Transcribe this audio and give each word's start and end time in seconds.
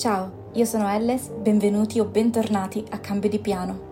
Ciao, 0.00 0.48
io 0.54 0.64
sono 0.64 0.88
Elles, 0.88 1.28
benvenuti 1.28 2.00
o 2.00 2.06
bentornati 2.06 2.82
a 2.88 3.00
Cambio 3.00 3.28
di 3.28 3.38
Piano. 3.38 3.88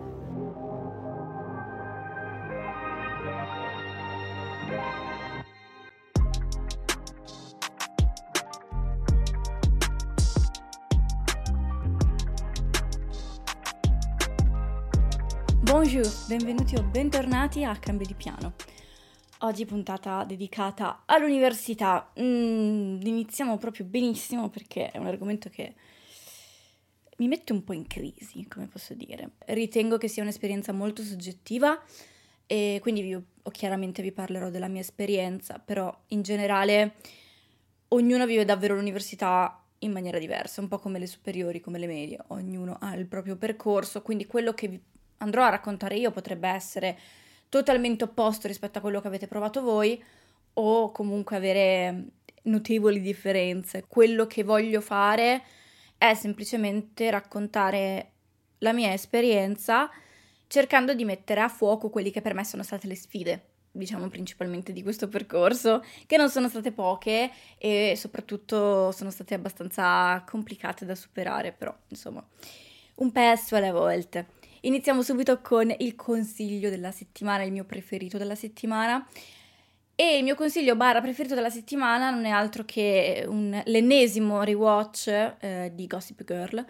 Bonjour, 15.61 16.11
benvenuti 16.27 16.75
o 16.75 16.81
bentornati 16.81 17.63
a 17.63 17.75
Cambio 17.75 18.07
di 18.07 18.15
Piano. 18.15 18.53
Oggi 19.41 19.65
puntata 19.65 20.23
dedicata 20.23 21.03
all'università. 21.05 22.11
Mm, 22.19 22.99
iniziamo 23.03 23.57
proprio 23.57 23.85
benissimo 23.85 24.49
perché 24.49 24.89
è 24.89 24.97
un 24.97 25.05
argomento 25.05 25.49
che 25.49 25.75
mi 27.19 27.27
mette 27.27 27.53
un 27.53 27.63
po' 27.63 27.73
in 27.73 27.87
crisi, 27.87 28.45
come 28.47 28.67
posso 28.67 28.93
dire. 28.93 29.31
Ritengo 29.45 29.97
che 29.97 30.07
sia 30.07 30.23
un'esperienza 30.23 30.71
molto 30.71 31.01
soggettiva 31.03 31.81
e 32.45 32.79
quindi 32.81 33.01
vi, 33.01 33.21
chiaramente 33.51 34.01
vi 34.01 34.11
parlerò 34.11 34.49
della 34.49 34.67
mia 34.67 34.81
esperienza, 34.81 35.59
però 35.59 35.95
in 36.07 36.21
generale 36.21 36.95
ognuno 37.89 38.25
vive 38.25 38.45
davvero 38.45 38.75
l'università 38.75 39.63
in 39.79 39.91
maniera 39.91 40.17
diversa, 40.17 40.61
un 40.61 40.67
po' 40.67 40.79
come 40.79 40.99
le 40.99 41.07
superiori, 41.07 41.61
come 41.61 41.79
le 41.79 41.87
medie, 41.87 42.19
ognuno 42.27 42.77
ha 42.79 42.95
il 42.95 43.05
proprio 43.05 43.35
percorso, 43.35 44.01
quindi 44.01 44.25
quello 44.25 44.53
che 44.53 44.67
vi 44.67 44.81
andrò 45.17 45.43
a 45.43 45.49
raccontare 45.49 45.97
io 45.97 46.11
potrebbe 46.11 46.47
essere 46.47 46.97
totalmente 47.49 48.03
opposto 48.03 48.47
rispetto 48.47 48.77
a 48.77 48.81
quello 48.81 49.01
che 49.01 49.07
avete 49.07 49.27
provato 49.27 49.61
voi 49.61 50.01
o 50.53 50.91
comunque 50.91 51.35
avere 51.35 52.03
notevoli 52.43 53.01
differenze. 53.01 53.85
Quello 53.87 54.27
che 54.27 54.43
voglio 54.43 54.81
fare 54.81 55.43
è 55.99 56.15
semplicemente 56.15 57.11
raccontare 57.11 58.13
la 58.59 58.73
mia 58.73 58.91
esperienza 58.93 59.91
cercando 60.47 60.95
di 60.95 61.05
mettere 61.05 61.41
a 61.41 61.47
fuoco 61.47 61.89
quelli 61.89 62.09
che 62.09 62.21
per 62.21 62.33
me 62.33 62.43
sono 62.43 62.63
state 62.63 62.87
le 62.87 62.95
sfide, 62.95 63.43
diciamo 63.71 64.07
principalmente 64.07 64.73
di 64.73 64.81
questo 64.81 65.07
percorso, 65.07 65.83
che 66.07 66.17
non 66.17 66.29
sono 66.29 66.49
state 66.49 66.71
poche 66.71 67.29
e 67.59 67.93
soprattutto 67.95 68.91
sono 68.91 69.11
state 69.11 69.35
abbastanza 69.35 70.23
complicate 70.27 70.85
da 70.85 70.95
superare, 70.95 71.51
però 71.51 71.75
insomma, 71.89 72.25
un 72.95 73.11
pezzo 73.11 73.55
alle 73.55 73.71
volte. 73.71 74.29
Iniziamo 74.61 75.03
subito 75.03 75.39
con 75.41 75.71
il 75.77 75.95
consiglio 75.95 76.71
della 76.71 76.91
settimana, 76.91 77.43
il 77.43 77.51
mio 77.51 77.65
preferito 77.65 78.17
della 78.17 78.35
settimana. 78.35 79.07
E 80.01 80.15
il 80.15 80.23
mio 80.23 80.35
consiglio 80.35 80.77
barra 80.77 81.01
preferito 81.01 81.35
della 81.35 81.49
settimana 81.49 82.09
non 82.09 82.23
è 82.23 82.29
altro 82.29 82.63
che 82.63 83.25
un, 83.27 83.61
l'ennesimo 83.65 84.43
rewatch 84.43 85.35
eh, 85.41 85.71
di 85.73 85.87
Gossip 85.87 86.23
Girl. 86.23 86.65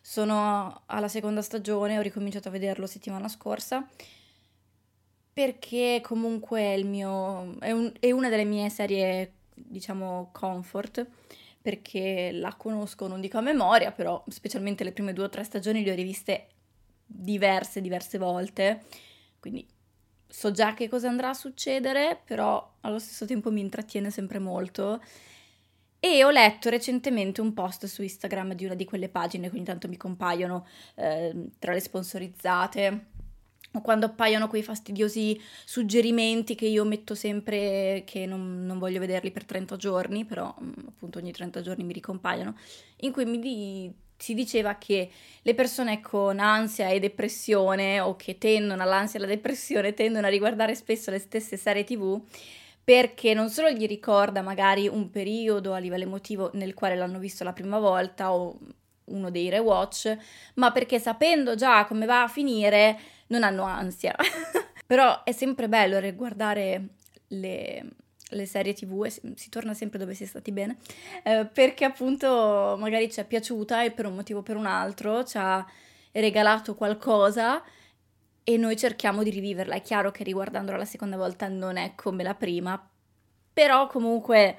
Sono 0.00 0.82
alla 0.86 1.06
seconda 1.06 1.42
stagione, 1.42 1.96
ho 1.96 2.02
ricominciato 2.02 2.48
a 2.48 2.50
vederlo 2.50 2.88
settimana 2.88 3.28
scorsa 3.28 3.88
perché 5.32 6.00
comunque 6.02 6.74
è, 6.74 6.82
mio, 6.82 7.56
è, 7.60 7.70
un, 7.70 7.92
è 8.00 8.10
una 8.10 8.28
delle 8.28 8.42
mie 8.42 8.68
serie, 8.68 9.32
diciamo, 9.54 10.30
comfort, 10.32 11.06
perché 11.62 12.32
la 12.32 12.52
conosco, 12.56 13.06
non 13.06 13.20
dico 13.20 13.38
a 13.38 13.42
memoria, 13.42 13.92
però 13.92 14.24
specialmente 14.26 14.82
le 14.82 14.90
prime 14.90 15.12
due 15.12 15.26
o 15.26 15.28
tre 15.28 15.44
stagioni 15.44 15.84
le 15.84 15.92
ho 15.92 15.94
riviste 15.94 16.48
diverse, 17.06 17.80
diverse 17.80 18.18
volte, 18.18 18.82
quindi 19.38 19.64
so 20.32 20.50
già 20.50 20.72
che 20.72 20.88
cosa 20.88 21.08
andrà 21.08 21.28
a 21.28 21.34
succedere, 21.34 22.18
però 22.24 22.76
allo 22.80 22.98
stesso 22.98 23.26
tempo 23.26 23.50
mi 23.50 23.60
intrattiene 23.60 24.10
sempre 24.10 24.38
molto. 24.38 25.02
E 26.00 26.24
ho 26.24 26.30
letto 26.30 26.70
recentemente 26.70 27.42
un 27.42 27.52
post 27.52 27.84
su 27.84 28.02
Instagram 28.02 28.54
di 28.54 28.64
una 28.64 28.74
di 28.74 28.86
quelle 28.86 29.10
pagine 29.10 29.50
che 29.50 29.54
ogni 29.54 29.64
tanto 29.64 29.88
mi 29.88 29.98
compaiono 29.98 30.66
eh, 30.96 31.48
tra 31.58 31.72
le 31.72 31.80
sponsorizzate 31.80 33.06
o 33.74 33.80
quando 33.82 34.06
appaiono 34.06 34.48
quei 34.48 34.62
fastidiosi 34.62 35.40
suggerimenti 35.64 36.54
che 36.54 36.66
io 36.66 36.84
metto 36.84 37.14
sempre 37.14 38.02
che 38.06 38.26
non, 38.26 38.64
non 38.64 38.78
voglio 38.78 39.00
vederli 39.00 39.30
per 39.30 39.44
30 39.44 39.76
giorni, 39.76 40.24
però 40.24 40.54
mm, 40.60 40.72
appunto 40.88 41.18
ogni 41.18 41.30
30 41.30 41.60
giorni 41.60 41.84
mi 41.84 41.92
ricompaiono, 41.92 42.56
in 43.00 43.12
cui 43.12 43.24
mi 43.26 43.38
di, 43.38 43.92
si 44.22 44.34
diceva 44.34 44.76
che 44.76 45.10
le 45.42 45.54
persone 45.54 46.00
con 46.00 46.38
ansia 46.38 46.88
e 46.88 47.00
depressione 47.00 47.98
o 47.98 48.14
che 48.14 48.38
tendono 48.38 48.84
all'ansia 48.84 49.18
e 49.18 49.24
alla 49.24 49.32
depressione 49.32 49.94
tendono 49.94 50.28
a 50.28 50.30
riguardare 50.30 50.76
spesso 50.76 51.10
le 51.10 51.18
stesse 51.18 51.56
serie 51.56 51.82
tv 51.82 52.22
perché 52.84 53.34
non 53.34 53.50
solo 53.50 53.70
gli 53.70 53.84
ricorda 53.84 54.40
magari 54.40 54.86
un 54.86 55.10
periodo 55.10 55.72
a 55.72 55.78
livello 55.78 56.04
emotivo 56.04 56.50
nel 56.54 56.72
quale 56.72 56.94
l'hanno 56.94 57.18
visto 57.18 57.42
la 57.42 57.52
prima 57.52 57.80
volta 57.80 58.32
o 58.32 58.56
uno 59.06 59.30
dei 59.30 59.50
rewatch, 59.50 60.16
ma 60.54 60.70
perché 60.70 61.00
sapendo 61.00 61.56
già 61.56 61.84
come 61.84 62.06
va 62.06 62.22
a 62.22 62.28
finire 62.28 62.98
non 63.28 63.42
hanno 63.42 63.64
ansia. 63.64 64.14
Però 64.86 65.24
è 65.24 65.32
sempre 65.32 65.68
bello 65.68 65.98
riguardare 65.98 66.88
le, 67.28 67.84
le 68.32 68.46
serie 68.46 68.74
tv 68.74 69.04
e 69.04 69.10
si 69.10 69.48
torna 69.48 69.74
sempre 69.74 69.98
dove 69.98 70.14
si 70.14 70.24
è 70.24 70.26
stati 70.26 70.52
bene, 70.52 70.78
eh, 71.22 71.46
perché 71.46 71.84
appunto 71.84 72.76
magari 72.78 73.10
ci 73.10 73.20
è 73.20 73.24
piaciuta 73.24 73.84
e 73.84 73.90
per 73.90 74.06
un 74.06 74.14
motivo 74.14 74.40
o 74.40 74.42
per 74.42 74.56
un 74.56 74.66
altro 74.66 75.24
ci 75.24 75.38
ha 75.38 75.64
regalato 76.12 76.74
qualcosa 76.74 77.62
e 78.44 78.56
noi 78.56 78.76
cerchiamo 78.76 79.22
di 79.22 79.30
riviverla. 79.30 79.74
È 79.74 79.82
chiaro 79.82 80.10
che 80.10 80.24
riguardandola 80.24 80.78
la 80.78 80.84
seconda 80.84 81.16
volta 81.16 81.48
non 81.48 81.76
è 81.76 81.94
come 81.94 82.22
la 82.22 82.34
prima, 82.34 82.90
però 83.52 83.86
comunque 83.86 84.58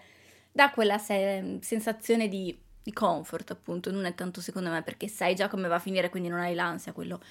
dà 0.52 0.72
quella 0.72 0.98
se- 0.98 1.58
sensazione 1.62 2.28
di, 2.28 2.58
di 2.82 2.94
comfort, 2.94 3.52
appunto, 3.52 3.92
non 3.92 4.06
è 4.06 4.16
tanto 4.16 4.40
secondo 4.42 4.70
me 4.70 4.82
perché 4.84 5.08
sai 5.08 5.36
già 5.36 5.48
come 5.48 5.68
va 5.68 5.76
a 5.76 5.80
finire, 5.80 6.10
quindi 6.10 6.30
non 6.30 6.40
hai 6.40 6.54
l'ansia, 6.54 6.94
quello 6.94 7.22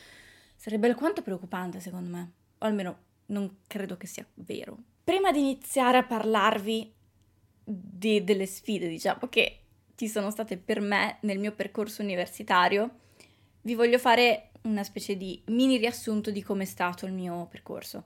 sarebbe 0.56 0.88
alquanto 0.88 1.22
preoccupante 1.22 1.80
secondo 1.80 2.10
me, 2.10 2.32
o 2.58 2.66
almeno 2.66 2.98
non 3.26 3.58
credo 3.66 3.96
che 3.96 4.06
sia 4.06 4.26
vero. 4.34 4.78
Prima 5.04 5.32
di 5.32 5.40
iniziare 5.40 5.98
a 5.98 6.04
parlarvi 6.04 6.92
di, 7.64 8.22
delle 8.22 8.46
sfide, 8.46 8.88
diciamo, 8.88 9.28
che 9.28 9.58
ci 9.96 10.08
sono 10.08 10.30
state 10.30 10.56
per 10.56 10.80
me 10.80 11.18
nel 11.22 11.38
mio 11.38 11.52
percorso 11.52 12.02
universitario, 12.02 12.98
vi 13.62 13.74
voglio 13.74 13.98
fare 13.98 14.50
una 14.62 14.84
specie 14.84 15.16
di 15.16 15.42
mini 15.46 15.76
riassunto 15.76 16.30
di 16.30 16.42
come 16.42 16.62
è 16.62 16.66
stato 16.66 17.06
il 17.06 17.12
mio 17.12 17.46
percorso. 17.50 18.04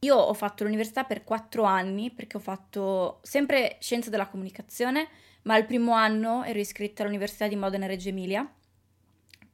Io 0.00 0.16
ho 0.16 0.34
fatto 0.34 0.64
l'università 0.64 1.04
per 1.04 1.24
quattro 1.24 1.62
anni 1.62 2.10
perché 2.10 2.36
ho 2.36 2.40
fatto 2.40 3.20
sempre 3.22 3.78
scienze 3.80 4.10
della 4.10 4.28
comunicazione, 4.28 5.08
ma 5.42 5.54
al 5.54 5.66
primo 5.66 5.92
anno 5.92 6.42
ero 6.44 6.58
iscritta 6.58 7.02
all'Università 7.02 7.48
di 7.48 7.56
Modena 7.56 7.86
Reggio 7.86 8.08
Emilia, 8.08 8.48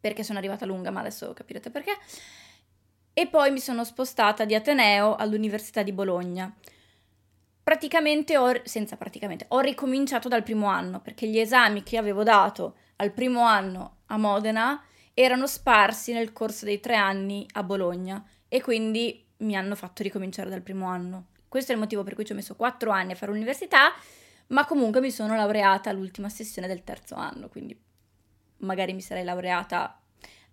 perché 0.00 0.24
sono 0.24 0.38
arrivata 0.38 0.64
lunga, 0.64 0.90
ma 0.90 1.00
adesso 1.00 1.32
capirete 1.34 1.70
perché. 1.70 1.92
E 3.20 3.26
poi 3.26 3.50
mi 3.50 3.60
sono 3.60 3.84
spostata 3.84 4.46
di 4.46 4.54
Ateneo 4.54 5.14
all'Università 5.14 5.82
di 5.82 5.92
Bologna. 5.92 6.50
Praticamente 7.62 8.38
ho, 8.38 8.62
senza 8.64 8.96
praticamente, 8.96 9.44
ho 9.48 9.60
ricominciato 9.60 10.26
dal 10.26 10.42
primo 10.42 10.68
anno, 10.68 11.00
perché 11.00 11.28
gli 11.28 11.38
esami 11.38 11.82
che 11.82 11.98
avevo 11.98 12.22
dato 12.22 12.76
al 12.96 13.12
primo 13.12 13.42
anno 13.42 13.96
a 14.06 14.16
Modena 14.16 14.82
erano 15.12 15.46
sparsi 15.46 16.14
nel 16.14 16.32
corso 16.32 16.64
dei 16.64 16.80
tre 16.80 16.96
anni 16.96 17.46
a 17.52 17.62
Bologna 17.62 18.24
e 18.48 18.62
quindi 18.62 19.22
mi 19.40 19.54
hanno 19.54 19.74
fatto 19.74 20.02
ricominciare 20.02 20.48
dal 20.48 20.62
primo 20.62 20.86
anno. 20.86 21.26
Questo 21.46 21.72
è 21.72 21.74
il 21.74 21.80
motivo 21.82 22.02
per 22.02 22.14
cui 22.14 22.24
ci 22.24 22.32
ho 22.32 22.36
messo 22.36 22.56
quattro 22.56 22.90
anni 22.90 23.12
a 23.12 23.16
fare 23.16 23.32
l'università, 23.32 23.92
ma 24.46 24.64
comunque 24.64 25.02
mi 25.02 25.10
sono 25.10 25.36
laureata 25.36 25.90
all'ultima 25.90 26.30
sessione 26.30 26.66
del 26.66 26.84
terzo 26.84 27.16
anno, 27.16 27.50
quindi 27.50 27.78
magari 28.60 28.94
mi 28.94 29.02
sarei 29.02 29.24
laureata 29.24 29.99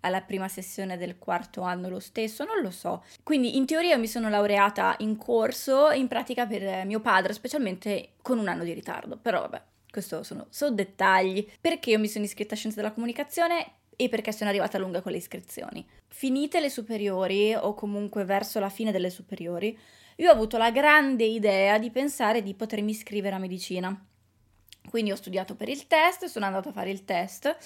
alla 0.07 0.21
prima 0.21 0.47
sessione 0.47 0.97
del 0.97 1.17
quarto 1.17 1.61
anno 1.61 1.89
lo 1.89 1.99
stesso, 1.99 2.43
non 2.43 2.61
lo 2.61 2.71
so. 2.71 3.03
Quindi 3.23 3.55
in 3.57 3.65
teoria 3.65 3.97
mi 3.97 4.07
sono 4.07 4.29
laureata 4.29 4.95
in 4.99 5.17
corso, 5.17 5.91
in 5.91 6.07
pratica 6.07 6.45
per 6.45 6.85
mio 6.85 6.99
padre, 6.99 7.33
specialmente 7.33 8.13
con 8.21 8.39
un 8.39 8.47
anno 8.47 8.63
di 8.63 8.73
ritardo, 8.73 9.17
però 9.17 9.41
vabbè. 9.41 9.61
Questo 9.89 10.21
sono, 10.23 10.47
sono 10.49 10.75
dettagli. 10.75 11.47
Perché 11.61 11.91
io 11.91 11.99
mi 11.99 12.07
sono 12.07 12.25
iscritta 12.25 12.53
a 12.53 12.57
Scienze 12.57 12.77
della 12.77 12.91
Comunicazione? 12.91 13.71
e 13.99 14.09
perché 14.09 14.31
sono 14.31 14.51
arrivata 14.51 14.77
lunga 14.77 15.01
con 15.01 15.11
le 15.11 15.17
iscrizioni. 15.17 15.85
Finite 16.07 16.59
le 16.59 16.69
superiori 16.69 17.55
o 17.55 17.73
comunque 17.73 18.23
verso 18.23 18.59
la 18.59 18.69
fine 18.69 18.91
delle 18.91 19.09
superiori, 19.09 19.77
io 20.17 20.29
ho 20.29 20.33
avuto 20.33 20.57
la 20.57 20.71
grande 20.71 21.25
idea 21.25 21.77
di 21.79 21.89
pensare 21.89 22.41
di 22.41 22.53
potermi 22.53 22.91
iscrivere 22.91 23.35
a 23.35 23.39
medicina. 23.39 24.05
Quindi 24.89 25.11
ho 25.11 25.15
studiato 25.15 25.55
per 25.55 25.67
il 25.67 25.87
test, 25.87 26.25
sono 26.25 26.45
andata 26.45 26.69
a 26.69 26.71
fare 26.71 26.91
il 26.91 27.05
test, 27.05 27.57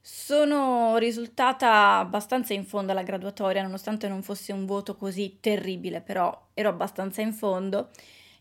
sono 0.00 0.96
risultata 0.96 1.98
abbastanza 1.98 2.54
in 2.54 2.64
fondo 2.64 2.92
alla 2.92 3.02
graduatoria, 3.02 3.62
nonostante 3.62 4.08
non 4.08 4.22
fosse 4.22 4.52
un 4.52 4.66
voto 4.66 4.96
così 4.96 5.38
terribile, 5.40 6.00
però 6.00 6.48
ero 6.54 6.68
abbastanza 6.68 7.20
in 7.20 7.32
fondo 7.32 7.90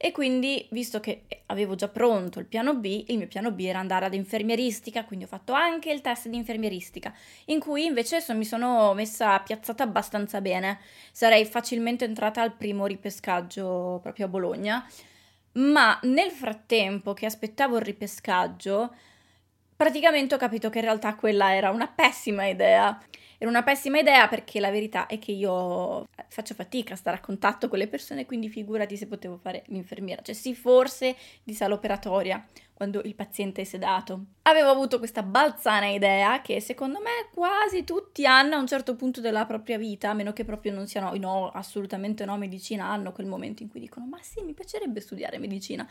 e 0.02 0.14
quindi, 0.14 0.66
visto 0.72 1.02
che 1.02 1.26
avevo 1.48 1.76
già 1.76 1.90
pronto 1.90 2.40
il 2.40 2.46
piano 2.46 2.74
B, 2.74 3.04
il 3.08 3.18
mio 3.18 3.28
piano 3.28 3.52
B 3.52 3.60
era 3.60 3.80
andare 3.80 4.06
ad 4.06 4.14
infermieristica, 4.14 5.04
quindi 5.04 5.26
ho 5.26 5.28
fatto 5.28 5.52
anche 5.52 5.92
il 5.92 6.00
test 6.00 6.30
di 6.30 6.38
infermieristica, 6.38 7.14
in 7.48 7.60
cui 7.60 7.84
invece 7.84 8.24
mi 8.30 8.46
sono 8.46 8.94
messa 8.94 9.38
piazzata 9.40 9.84
abbastanza 9.84 10.40
bene. 10.40 10.80
Sarei 11.12 11.44
facilmente 11.44 12.06
entrata 12.06 12.42
al 12.42 12.54
primo 12.54 12.86
ripescaggio 12.86 14.00
proprio 14.02 14.28
a 14.28 14.30
Bologna. 14.30 14.90
Ma 15.54 16.00
nel 16.04 16.32
frattempo 16.32 17.14
che 17.14 17.26
aspettavo 17.26 17.76
il 17.76 17.84
ripescaggio, 17.84 18.96
praticamente 19.80 20.36
ho 20.36 20.38
capito 20.38 20.70
che 20.70 20.80
in 20.80 20.84
realtà 20.84 21.16
quella 21.16 21.56
era 21.56 21.70
una 21.70 21.88
pessima 21.88 22.46
idea. 22.46 23.02
Era 23.38 23.50
una 23.50 23.64
pessima 23.64 23.98
idea 23.98 24.28
perché 24.28 24.60
la 24.60 24.72
verità 24.72 25.06
è 25.06 25.18
che 25.20 25.32
io 25.32 26.06
faccio 26.28 26.54
fatica 26.54 26.96
a 26.96 26.98
stare 26.98 27.16
a 27.16 27.22
contatto 27.22 27.70
con 27.70 27.78
le 27.78 27.88
persone, 27.88 28.26
quindi 28.26 28.50
figurati 28.50 28.98
se 28.98 29.08
potevo 29.08 29.38
fare 29.38 29.64
l'infermiera. 29.68 30.22
Cioè 30.22 30.36
sì, 30.36 30.54
forse 30.54 31.16
di 31.42 31.54
sala 31.54 31.76
operatoria, 31.76 32.46
quando 32.80 33.02
il 33.04 33.14
paziente 33.14 33.60
è 33.60 33.64
sedato. 33.66 34.28
Avevo 34.44 34.70
avuto 34.70 35.00
questa 35.00 35.22
balzana 35.22 35.88
idea 35.88 36.40
che 36.40 36.62
secondo 36.62 37.00
me 37.00 37.28
quasi 37.34 37.84
tutti 37.84 38.26
hanno 38.26 38.56
a 38.56 38.60
un 38.60 38.68
certo 38.68 38.96
punto 38.96 39.20
della 39.20 39.46
propria 39.46 39.78
vita, 39.78 40.12
a 40.12 40.14
meno 40.14 40.32
che 40.32 40.46
proprio 40.46 40.72
non 40.72 40.88
siano, 40.88 41.14
no, 41.18 41.50
assolutamente 41.50 42.24
no, 42.24 42.38
medicina, 42.38 42.86
hanno 42.86 43.12
quel 43.12 43.28
momento 43.28 43.64
in 43.64 43.70
cui 43.70 43.82
dicono 43.82 44.06
ma 44.06 44.18
sì, 44.22 44.44
mi 44.44 44.54
piacerebbe 44.54 45.02
studiare 45.02 45.40
medicina. 45.40 45.86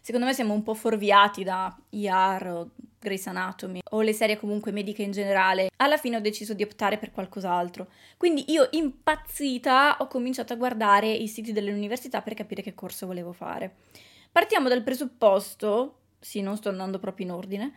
Secondo 0.00 0.26
me 0.26 0.34
siamo 0.34 0.52
un 0.52 0.64
po' 0.64 0.74
fuorviati 0.74 1.44
da 1.44 1.78
IAR 1.90 2.46
o 2.48 2.70
Grey's 2.98 3.28
Anatomy 3.28 3.78
o 3.90 4.00
le 4.00 4.12
serie 4.12 4.36
comunque 4.36 4.72
mediche 4.72 5.04
in 5.04 5.12
generale. 5.12 5.68
Alla 5.76 5.96
fine 5.96 6.16
ho 6.16 6.20
deciso 6.20 6.54
di 6.54 6.64
optare 6.64 6.98
per 6.98 7.12
qualcos'altro. 7.12 7.86
Quindi 8.16 8.50
io 8.50 8.66
impazzita 8.72 9.98
ho 10.00 10.08
cominciato 10.08 10.52
a 10.52 10.56
guardare 10.56 11.08
i 11.08 11.28
siti 11.28 11.52
delle 11.52 11.72
università 11.72 12.20
per 12.20 12.34
capire 12.34 12.62
che 12.62 12.74
corso 12.74 13.06
volevo 13.06 13.32
fare. 13.32 13.76
Partiamo 14.32 14.68
dal 14.68 14.82
presupposto, 14.82 15.98
sì, 16.22 16.40
non 16.40 16.56
sto 16.56 16.70
andando 16.70 16.98
proprio 16.98 17.26
in 17.26 17.32
ordine, 17.32 17.72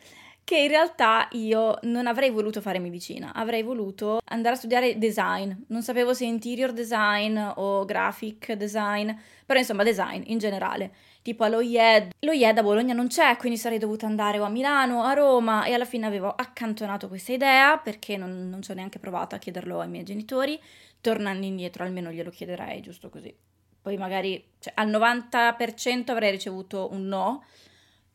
che 0.46 0.58
in 0.58 0.68
realtà 0.68 1.28
io 1.32 1.78
non 1.82 2.06
avrei 2.06 2.30
voluto 2.30 2.62
fare 2.62 2.78
medicina, 2.80 3.34
avrei 3.34 3.64
voluto 3.64 4.20
andare 4.26 4.54
a 4.54 4.58
studiare 4.58 4.98
design. 4.98 5.52
Non 5.68 5.82
sapevo 5.82 6.14
se 6.14 6.24
interior 6.26 6.72
design 6.72 7.38
o 7.56 7.84
graphic 7.84 8.54
design, 8.54 9.12
però 9.46 9.60
insomma 9.60 9.84
design 9.84 10.22
in 10.28 10.38
generale 10.38 10.94
tipo 11.24 11.44
all'OIED. 11.44 12.12
L'OIED 12.20 12.60
a 12.60 12.62
Bologna 12.62 12.94
non 12.94 13.08
c'è, 13.08 13.36
quindi 13.38 13.58
sarei 13.58 13.80
dovuta 13.80 14.06
andare 14.06 14.38
o 14.38 14.44
a 14.44 14.50
Milano 14.50 15.00
o 15.00 15.02
a 15.02 15.14
Roma 15.14 15.66
e 15.66 15.74
alla 15.74 15.84
fine 15.84 16.06
avevo 16.06 16.30
accantonato 16.30 17.08
questa 17.08 17.34
idea 17.34 17.80
perché 17.80 18.16
non, 18.16 18.48
non 18.48 18.62
ci 18.62 18.70
ho 18.70 18.76
neanche 18.76 19.00
provato 19.00 19.34
a 19.34 19.40
chiederlo 19.40 19.80
ai 19.80 19.90
miei 19.90 20.04
genitori. 20.04 20.62
Tornando 21.02 21.44
indietro 21.44 21.84
almeno 21.84 22.12
glielo 22.12 22.30
chiederei, 22.30 22.80
giusto 22.82 23.10
così. 23.10 23.36
Poi 23.82 23.98
magari 23.98 24.52
cioè, 24.60 24.74
al 24.76 24.90
90% 24.90 26.12
avrei 26.12 26.30
ricevuto 26.30 26.90
un 26.92 27.08
no, 27.08 27.44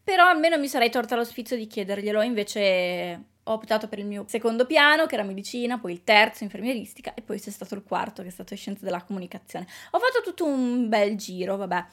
però 0.02 0.26
almeno 0.26 0.58
mi 0.58 0.68
sarei 0.68 0.90
torta 0.90 1.16
lo 1.16 1.24
di 1.56 1.66
chiederglielo, 1.66 2.22
invece 2.22 3.24
ho 3.42 3.52
optato 3.52 3.88
per 3.88 3.98
il 3.98 4.06
mio 4.06 4.24
secondo 4.28 4.66
piano, 4.66 5.06
che 5.06 5.14
era 5.14 5.24
medicina, 5.24 5.78
poi 5.78 5.92
il 5.92 6.04
terzo, 6.04 6.44
infermieristica, 6.44 7.14
e 7.14 7.22
poi 7.22 7.40
c'è 7.40 7.50
stato 7.50 7.74
il 7.74 7.82
quarto, 7.82 8.22
che 8.22 8.28
è 8.28 8.32
stato 8.32 8.54
scienze 8.54 8.84
della 8.84 9.02
comunicazione. 9.02 9.66
Ho 9.90 9.98
fatto 9.98 10.22
tutto 10.22 10.44
un 10.44 10.88
bel 10.88 11.16
giro, 11.16 11.56
vabbè. 11.56 11.84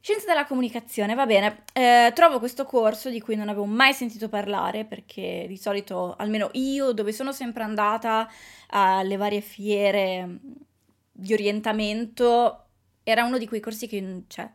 Scienze 0.00 0.26
della 0.26 0.46
comunicazione, 0.46 1.14
va 1.14 1.26
bene. 1.26 1.64
Eh, 1.72 2.12
trovo 2.14 2.38
questo 2.38 2.64
corso 2.64 3.10
di 3.10 3.20
cui 3.20 3.34
non 3.34 3.48
avevo 3.48 3.64
mai 3.64 3.92
sentito 3.92 4.28
parlare 4.28 4.84
perché 4.84 5.46
di 5.48 5.56
solito, 5.56 6.14
almeno 6.16 6.50
io, 6.52 6.92
dove 6.92 7.12
sono 7.12 7.32
sempre 7.32 7.64
andata 7.64 8.30
alle 8.68 9.16
varie 9.16 9.40
fiere 9.40 10.38
di 11.10 11.32
orientamento, 11.32 12.66
era 13.02 13.24
uno 13.24 13.38
di 13.38 13.48
quei 13.48 13.60
corsi 13.60 13.88
che, 13.88 14.22
cioè, 14.28 14.48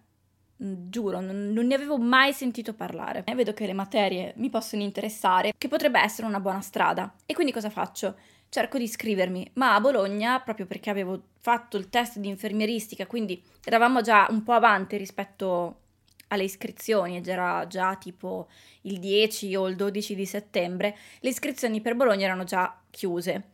giuro, 0.90 1.20
non, 1.20 1.52
non, 1.52 1.66
ne 1.66 1.76
avevo 1.76 1.98
mai 1.98 2.34
sentito 2.34 2.74
parlare. 2.74 3.24
E 3.26 3.36
vedo 3.36 3.54
che 3.54 3.66
le 3.66 3.74
materie 3.74 4.34
mi 4.38 4.50
possono 4.50 4.82
interessare, 4.82 5.54
che 5.58 5.68
potrebbe 5.68 6.00
essere 6.00 6.28
una 6.28 6.40
buona 6.40 6.62
strada. 6.62 7.14
E 7.26 7.34
quindi 7.34 7.52
cosa 7.52 7.70
faccio? 7.70 8.16
cerco 8.52 8.78
di 8.78 8.84
iscrivermi, 8.84 9.52
ma 9.54 9.76
a 9.76 9.80
Bologna, 9.80 10.42
proprio 10.42 10.66
perché 10.66 10.90
avevo 10.90 11.30
fatto 11.40 11.78
il 11.78 11.90
test 11.90 12.18
di 12.18 12.28
infermieristica, 12.28 13.08
quindi 13.08 13.42
eravamo 13.64 14.02
già 14.02 14.28
un 14.30 14.44
po' 14.44 14.52
avanti 14.52 14.98
rispetto 14.98 15.78
alle 16.28 16.44
iscrizioni, 16.44 17.22
era 17.26 17.66
già 17.68 17.96
tipo 17.96 18.50
il 18.82 19.00
10 19.00 19.56
o 19.56 19.70
il 19.70 19.78
12 19.78 20.16
di 20.16 20.26
settembre, 20.26 20.98
le 21.22 21.30
iscrizioni 21.30 21.80
per 21.80 21.96
Bologna 21.96 22.26
erano 22.26 22.44
già 22.44 22.78
chiuse. 22.90 23.52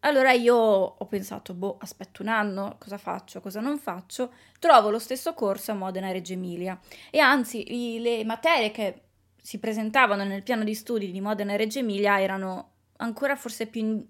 Allora 0.00 0.32
io 0.32 0.56
ho 0.56 1.06
pensato, 1.06 1.52
boh, 1.52 1.76
aspetto 1.78 2.22
un 2.22 2.28
anno, 2.28 2.76
cosa 2.78 2.96
faccio, 2.96 3.40
cosa 3.40 3.60
non 3.60 3.78
faccio? 3.78 4.32
Trovo 4.58 4.90
lo 4.90 4.98
stesso 4.98 5.34
corso 5.34 5.72
a 5.72 5.74
Modena 5.74 6.08
e 6.08 6.12
Reggio 6.12 6.32
Emilia 6.32 6.78
e 7.10 7.18
anzi 7.18 7.96
i, 7.96 8.00
le 8.00 8.24
materie 8.24 8.70
che 8.70 9.02
si 9.42 9.58
presentavano 9.58 10.24
nel 10.24 10.42
piano 10.42 10.64
di 10.64 10.74
studi 10.74 11.10
di 11.10 11.20
Modena 11.20 11.52
e 11.52 11.58
Reggio 11.58 11.80
Emilia 11.80 12.20
erano 12.20 12.70
ancora 12.96 13.36
forse 13.36 13.66
più 13.66 13.80
in, 13.80 14.06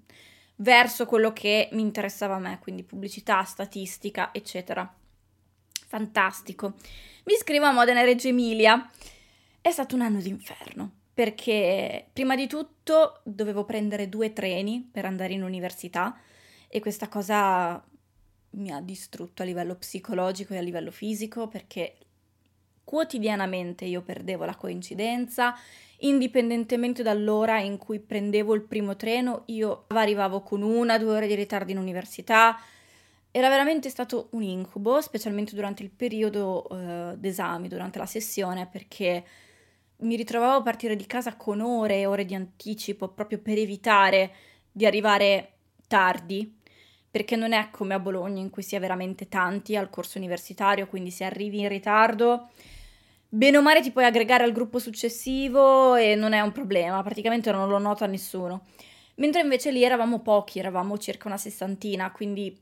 verso 0.57 1.07
quello 1.07 1.33
che 1.33 1.69
mi 1.73 1.83
interessava 1.83 2.37
a 2.37 2.39
me, 2.41 2.59
quindi 2.61 2.85
pubblicità, 2.85 3.43
statistica, 3.43 4.31
eccetera. 4.33 4.89
Fantastico. 5.87 6.75
Mi 7.25 7.35
iscrivo 7.35 7.67
a 7.67 7.73
Modena 7.73 8.03
Reggio 8.03 8.29
Emilia. 8.29 8.89
È 9.61 9.71
stato 9.71 9.97
un 9.97 10.03
anno 10.03 10.21
d'inferno, 10.21 10.91
perché 11.21 12.07
prima 12.15 12.35
di 12.35 12.47
tutto 12.47 13.21
dovevo 13.25 13.67
prendere 13.67 14.09
due 14.09 14.33
treni 14.33 14.89
per 14.91 15.05
andare 15.05 15.35
in 15.35 15.43
università 15.43 16.19
e 16.67 16.81
questa 16.81 17.09
cosa 17.09 17.85
mi 18.53 18.73
ha 18.73 18.81
distrutto 18.81 19.43
a 19.43 19.45
livello 19.45 19.75
psicologico 19.75 20.55
e 20.55 20.57
a 20.57 20.63
livello 20.63 20.91
fisico 20.91 21.47
perché 21.47 21.95
quotidianamente 22.85 23.85
io 23.85 24.01
perdevo 24.01 24.47
la 24.47 24.57
coincidenza 24.57 25.55
indipendentemente 25.99 27.03
dall'ora 27.03 27.61
in 27.61 27.77
cui 27.77 27.99
prendevo 27.99 28.55
il 28.55 28.63
primo 28.63 28.97
treno, 28.97 29.43
io 29.49 29.85
arrivavo 29.89 30.41
con 30.41 30.63
una 30.63 30.97
due 30.97 31.17
ore 31.17 31.27
di 31.27 31.35
ritardo 31.35 31.71
in 31.71 31.77
università. 31.77 32.59
Era 33.31 33.51
veramente 33.51 33.91
stato 33.91 34.29
un 34.31 34.43
incubo, 34.43 35.03
specialmente 35.03 35.55
durante 35.55 35.83
il 35.83 35.91
periodo 35.91 36.67
uh, 36.71 37.15
d'esami, 37.15 37.69
durante 37.69 37.99
la 37.99 38.07
sessione, 38.07 38.67
perché 38.67 39.23
mi 40.01 40.17
ritrovavo 40.17 40.59
a 40.59 40.63
partire 40.63 40.97
di 40.97 41.07
casa 41.07 41.37
con 41.37 41.61
ore 41.61 42.01
e 42.01 42.07
ore 42.07 42.25
di 42.25 42.35
anticipo 42.35 43.09
proprio 43.09 43.39
per 43.39 43.59
evitare 43.59 44.33
di 44.71 44.87
arrivare 44.87 45.53
tardi. 45.87 46.59
perché 47.11 47.35
non 47.37 47.53
è 47.53 47.71
come 47.71 47.95
a 47.95 47.99
Bologna 47.99 48.41
in 48.41 48.51
cui 48.51 48.63
si 48.63 48.77
è 48.77 48.81
veramente 48.81 49.29
tanti 49.29 49.77
al 49.77 49.91
corso 49.91 50.19
universitario, 50.19 50.87
quindi 50.87 51.11
se 51.11 51.25
arrivi 51.25 51.61
in 51.61 51.69
ritardo, 51.69 52.51
bene 53.29 53.57
o 53.59 53.63
male 53.63 53.81
ti 53.81 53.91
puoi 53.91 54.05
aggregare 54.05 54.45
al 54.45 54.53
gruppo 54.53 54.79
successivo 54.79 55.97
e 55.97 56.15
non 56.15 56.33
è 56.33 56.41
un 56.41 56.53
problema, 56.53 57.03
praticamente 57.03 57.51
non 57.51 57.69
lo 57.69 57.79
nota 57.79 58.07
nessuno. 58.07 58.67
Mentre 59.17 59.43
invece 59.43 59.71
lì 59.73 59.83
eravamo 59.83 60.21
pochi, 60.21 60.61
eravamo 60.61 60.97
circa 60.99 61.29
una 61.29 61.37
sessantina, 61.37 62.11
quindi 62.13 62.57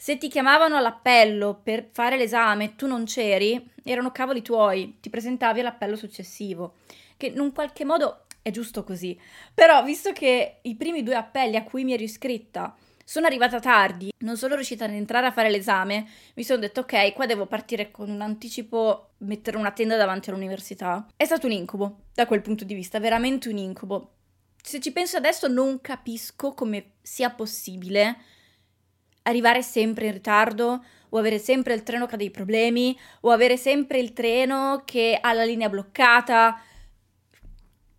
se 0.00 0.16
ti 0.16 0.28
chiamavano 0.28 0.76
all'appello 0.76 1.58
per 1.60 1.88
fare 1.90 2.16
l'esame 2.16 2.64
e 2.64 2.76
tu 2.76 2.86
non 2.86 3.04
c'eri, 3.04 3.68
erano 3.82 4.12
cavoli 4.12 4.42
tuoi, 4.42 4.98
ti 5.00 5.10
presentavi 5.10 5.58
all'appello 5.58 5.96
successivo, 5.96 6.76
che 7.16 7.26
in 7.26 7.40
un 7.40 7.52
qualche 7.52 7.84
modo 7.84 8.26
è 8.40 8.52
giusto 8.52 8.84
così. 8.84 9.18
Però 9.52 9.82
visto 9.82 10.12
che 10.12 10.60
i 10.62 10.76
primi 10.76 11.02
due 11.02 11.16
appelli 11.16 11.56
a 11.56 11.64
cui 11.64 11.82
mi 11.82 11.94
ero 11.94 12.04
iscritta 12.04 12.76
sono 13.04 13.26
arrivata 13.26 13.58
tardi, 13.58 14.12
non 14.18 14.36
sono 14.36 14.54
riuscita 14.54 14.84
ad 14.84 14.92
entrare 14.92 15.26
a 15.26 15.32
fare 15.32 15.50
l'esame, 15.50 16.06
mi 16.34 16.44
sono 16.44 16.60
detto 16.60 16.82
ok, 16.82 17.12
qua 17.12 17.26
devo 17.26 17.46
partire 17.46 17.90
con 17.90 18.08
un 18.08 18.20
anticipo, 18.20 19.14
mettere 19.18 19.56
una 19.56 19.72
tenda 19.72 19.96
davanti 19.96 20.30
all'università. 20.30 21.08
È 21.16 21.24
stato 21.24 21.46
un 21.46 21.52
incubo, 21.52 22.02
da 22.14 22.24
quel 22.26 22.42
punto 22.42 22.64
di 22.64 22.74
vista, 22.74 23.00
veramente 23.00 23.48
un 23.48 23.56
incubo. 23.56 24.12
Se 24.62 24.78
ci 24.78 24.92
penso 24.92 25.16
adesso 25.16 25.48
non 25.48 25.80
capisco 25.80 26.54
come 26.54 26.92
sia 27.02 27.30
possibile 27.30 28.36
arrivare 29.28 29.62
sempre 29.62 30.06
in 30.06 30.12
ritardo 30.12 30.82
o 31.10 31.18
avere 31.18 31.38
sempre 31.38 31.74
il 31.74 31.82
treno 31.82 32.06
che 32.06 32.14
ha 32.14 32.18
dei 32.18 32.30
problemi 32.30 32.98
o 33.20 33.30
avere 33.30 33.56
sempre 33.56 33.98
il 33.98 34.12
treno 34.12 34.82
che 34.84 35.18
ha 35.20 35.32
la 35.32 35.44
linea 35.44 35.68
bloccata. 35.68 36.60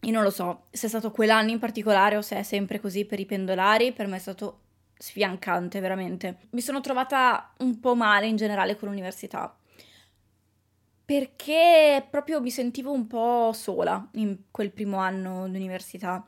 Io 0.02 0.12
non 0.12 0.24
lo 0.24 0.30
so 0.30 0.66
se 0.72 0.86
è 0.86 0.90
stato 0.90 1.12
quell'anno 1.12 1.52
in 1.52 1.60
particolare 1.60 2.18
o 2.18 2.22
se 2.22 2.38
è 2.38 2.44
sempre 2.44 2.80
così 2.80 3.06
per 3.06 3.20
i 3.20 3.26
pendolari, 3.26 3.94
per 3.94 4.08
me 4.08 4.18
è 4.18 4.20
stato 4.20 4.62
sfiancante, 4.98 5.80
veramente. 5.80 6.38
Mi 6.52 6.62
sono 6.62 6.82
trovata 6.82 7.54
un 7.60 7.80
po' 7.80 7.96
male 7.96 8.28
in 8.28 8.36
generale 8.36 8.76
con 8.76 8.90
l'università. 8.90 9.56
Perché 11.06 12.06
proprio 12.08 12.40
mi 12.40 12.52
sentivo 12.52 12.92
un 12.92 13.08
po' 13.08 13.52
sola 13.54 14.08
in 14.14 14.38
quel 14.52 14.72
primo 14.72 14.98
anno 14.98 15.48
d'università. 15.48 16.24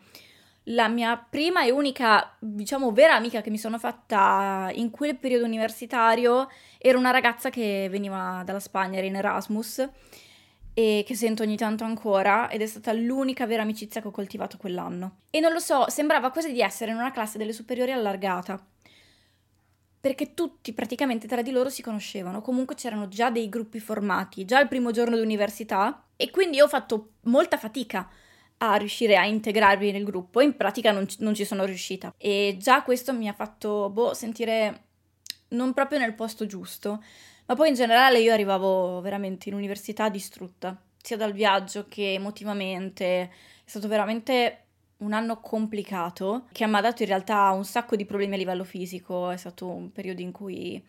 La 0.65 0.87
mia 0.87 1.17
prima 1.17 1.63
e 1.65 1.71
unica, 1.71 2.35
diciamo, 2.37 2.91
vera 2.91 3.15
amica 3.15 3.41
che 3.41 3.49
mi 3.49 3.57
sono 3.57 3.79
fatta 3.79 4.69
in 4.73 4.91
quel 4.91 5.17
periodo 5.17 5.45
universitario 5.45 6.47
era 6.77 6.99
una 6.99 7.09
ragazza 7.09 7.49
che 7.49 7.87
veniva 7.89 8.43
dalla 8.45 8.59
Spagna, 8.59 8.99
era 8.99 9.07
in 9.07 9.15
Erasmus 9.15 9.89
e 10.73 11.03
che 11.05 11.15
sento 11.15 11.41
ogni 11.41 11.57
tanto 11.57 11.83
ancora 11.83 12.49
ed 12.49 12.61
è 12.61 12.65
stata 12.67 12.93
l'unica 12.93 13.47
vera 13.47 13.63
amicizia 13.63 14.01
che 14.01 14.07
ho 14.07 14.11
coltivato 14.11 14.57
quell'anno. 14.57 15.21
E 15.31 15.39
non 15.39 15.51
lo 15.51 15.59
so, 15.59 15.89
sembrava 15.89 16.29
quasi 16.29 16.51
di 16.51 16.61
essere 16.61 16.91
in 16.91 16.97
una 16.97 17.11
classe 17.11 17.39
delle 17.39 17.53
superiori 17.53 17.91
allargata. 17.91 18.63
Perché 19.99 20.35
tutti 20.35 20.73
praticamente 20.73 21.27
tra 21.27 21.41
di 21.41 21.51
loro 21.51 21.69
si 21.69 21.81
conoscevano, 21.81 22.41
comunque 22.41 22.75
c'erano 22.75 23.07
già 23.07 23.31
dei 23.31 23.49
gruppi 23.49 23.79
formati, 23.79 24.45
già 24.45 24.59
il 24.59 24.67
primo 24.67 24.91
giorno 24.91 25.15
di 25.15 25.21
università 25.21 26.05
e 26.15 26.29
quindi 26.29 26.61
ho 26.61 26.67
fatto 26.67 27.13
molta 27.21 27.57
fatica 27.57 28.07
a 28.63 28.75
riuscire 28.75 29.17
a 29.17 29.25
integrarmi 29.25 29.91
nel 29.91 30.03
gruppo 30.03 30.39
in 30.41 30.55
pratica 30.55 30.91
non, 30.91 31.05
non 31.19 31.33
ci 31.33 31.45
sono 31.45 31.65
riuscita. 31.65 32.13
E 32.17 32.57
già 32.59 32.83
questo 32.83 33.13
mi 33.13 33.27
ha 33.27 33.33
fatto 33.33 33.89
boh, 33.89 34.13
sentire 34.13 34.83
non 35.49 35.73
proprio 35.73 35.99
nel 35.99 36.13
posto 36.13 36.45
giusto. 36.45 37.03
Ma 37.47 37.55
poi 37.55 37.69
in 37.69 37.75
generale 37.75 38.19
io 38.19 38.31
arrivavo 38.31 39.01
veramente 39.01 39.49
in 39.49 39.55
università 39.55 40.09
distrutta, 40.09 40.79
sia 41.01 41.17
dal 41.17 41.33
viaggio 41.33 41.87
che 41.89 42.13
emotivamente. 42.13 43.05
È 43.05 43.29
stato 43.65 43.87
veramente 43.87 44.57
un 44.97 45.13
anno 45.13 45.39
complicato 45.39 46.45
che 46.51 46.67
mi 46.67 46.75
ha 46.75 46.81
dato 46.81 47.01
in 47.01 47.07
realtà 47.07 47.49
un 47.49 47.65
sacco 47.65 47.95
di 47.95 48.05
problemi 48.05 48.35
a 48.35 48.37
livello 48.37 48.63
fisico. 48.63 49.31
È 49.31 49.37
stato 49.37 49.67
un 49.67 49.91
periodo 49.91 50.21
in 50.21 50.31
cui 50.31 50.81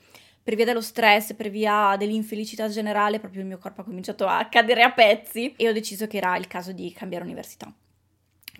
per 0.42 0.54
via 0.56 0.64
dello 0.64 0.80
stress, 0.80 1.34
per 1.34 1.50
via 1.50 1.96
dell'infelicità 1.96 2.68
generale, 2.68 3.20
proprio 3.20 3.42
il 3.42 3.46
mio 3.46 3.58
corpo 3.58 3.82
ha 3.82 3.84
cominciato 3.84 4.26
a 4.26 4.46
cadere 4.46 4.82
a 4.82 4.92
pezzi 4.92 5.54
e 5.56 5.68
ho 5.68 5.72
deciso 5.72 6.06
che 6.06 6.16
era 6.16 6.36
il 6.36 6.48
caso 6.48 6.72
di 6.72 6.92
cambiare 6.92 7.24
università 7.24 7.72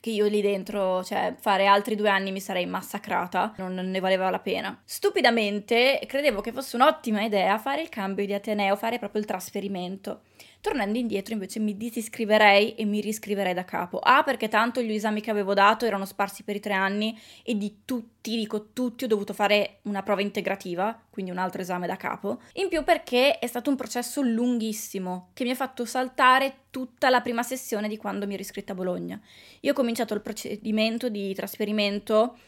che 0.03 0.11
io 0.11 0.27
lì 0.27 0.41
dentro, 0.41 1.05
cioè 1.05 1.37
fare 1.39 1.67
altri 1.67 1.95
due 1.95 2.09
anni 2.09 2.33
mi 2.33 2.41
sarei 2.41 2.67
massacrata, 2.67 3.55
non 3.59 3.77
ne 3.77 4.01
valeva 4.01 4.31
la 4.31 4.41
pena. 4.41 4.83
Stupidamente 4.85 6.01
credevo 6.09 6.41
che 6.41 6.51
fosse 6.51 6.75
un'ottima 6.75 7.23
idea 7.23 7.57
fare 7.59 7.83
il 7.83 7.89
cambio 7.89 8.27
di 8.27 8.35
Ateneo, 8.35 8.75
fare 8.75 8.99
proprio 8.99 9.21
il 9.21 9.29
trasferimento. 9.29 10.23
Tornando 10.63 10.97
indietro 10.97 11.35
invece 11.35 11.59
mi 11.59 11.77
disiscriverei 11.77 12.77
e 12.77 12.85
mi 12.85 13.01
riscriverei 13.01 13.53
da 13.53 13.65
capo. 13.65 13.99
A 13.99 14.23
perché 14.23 14.47
tanto 14.47 14.81
gli 14.81 14.93
esami 14.93 15.21
che 15.21 15.33
avevo 15.33 15.55
dato 15.55 15.87
erano 15.87 16.05
sparsi 16.05 16.45
per 16.45 16.55
i 16.55 16.61
tre 16.61 16.73
anni 16.73 17.21
e 17.43 17.59
di 17.59 17.81
tutti, 17.85 18.37
dico 18.37 18.69
tutti, 18.73 19.03
ho 19.03 19.09
dovuto 19.09 19.33
fare 19.33 19.81
una 19.83 20.05
prova 20.05 20.21
integrativa, 20.21 20.97
quindi 21.11 21.33
un 21.33 21.39
altro 21.39 21.63
esame 21.63 21.89
da 21.89 21.97
capo. 21.97 22.43
In 22.53 22.69
più 22.69 22.85
perché 22.85 23.41
è 23.41 23.47
stato 23.49 23.71
un 23.71 23.77
processo 23.77 24.23
lunghissimo 24.23 25.31
che 25.33 25.43
mi 25.43 25.51
ha 25.51 25.57
fatto 25.57 25.85
saltare 25.85 26.59
tutta 26.71 27.11
la 27.11 27.21
prima 27.21 27.43
sessione 27.43 27.89
di 27.89 27.97
quando 27.97 28.29
mi 28.29 28.35
ero 28.35 28.43
iscritta 28.43 28.71
a 28.71 28.77
Bologna. 28.77 29.21
Io 29.63 29.73
ho 29.73 29.75
cominciato 29.75 30.15
il 30.15 30.21
procedimento 30.21 31.09
di 31.09 31.35
trasferimento 31.35 32.39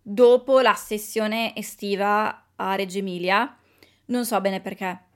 dopo 0.00 0.60
la 0.60 0.74
sessione 0.74 1.52
estiva 1.56 2.44
a 2.54 2.76
Reggio 2.76 2.98
Emilia. 2.98 3.58
Non 4.04 4.24
so 4.24 4.40
bene 4.40 4.60
perché 4.60 5.06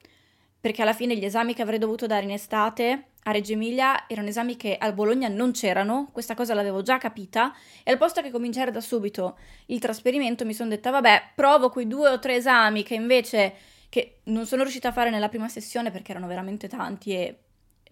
perché 0.60 0.82
alla 0.82 0.92
fine 0.92 1.16
gli 1.16 1.24
esami 1.24 1.54
che 1.54 1.62
avrei 1.62 1.78
dovuto 1.78 2.06
dare 2.06 2.24
in 2.24 2.32
estate 2.32 3.04
a 3.28 3.30
Reggio 3.30 3.52
Emilia 3.52 4.06
erano 4.08 4.28
esami 4.28 4.56
che 4.56 4.76
a 4.78 4.90
Bologna 4.90 5.28
non 5.28 5.52
c'erano, 5.52 6.08
questa 6.12 6.34
cosa 6.34 6.54
l'avevo 6.54 6.80
già 6.80 6.96
capita, 6.96 7.54
e 7.84 7.90
al 7.90 7.98
posto 7.98 8.22
che 8.22 8.30
cominciare 8.30 8.70
da 8.70 8.80
subito 8.80 9.36
il 9.66 9.78
trasferimento 9.80 10.46
mi 10.46 10.54
sono 10.54 10.70
detta 10.70 10.90
vabbè, 10.90 11.32
provo 11.34 11.68
quei 11.68 11.86
due 11.86 12.08
o 12.08 12.18
tre 12.18 12.36
esami 12.36 12.82
che 12.82 12.94
invece 12.94 13.54
che 13.90 14.20
non 14.24 14.46
sono 14.46 14.62
riuscita 14.62 14.88
a 14.88 14.92
fare 14.92 15.10
nella 15.10 15.28
prima 15.28 15.48
sessione 15.48 15.90
perché 15.90 16.12
erano 16.12 16.26
veramente 16.26 16.68
tanti 16.68 17.12
e 17.12 17.38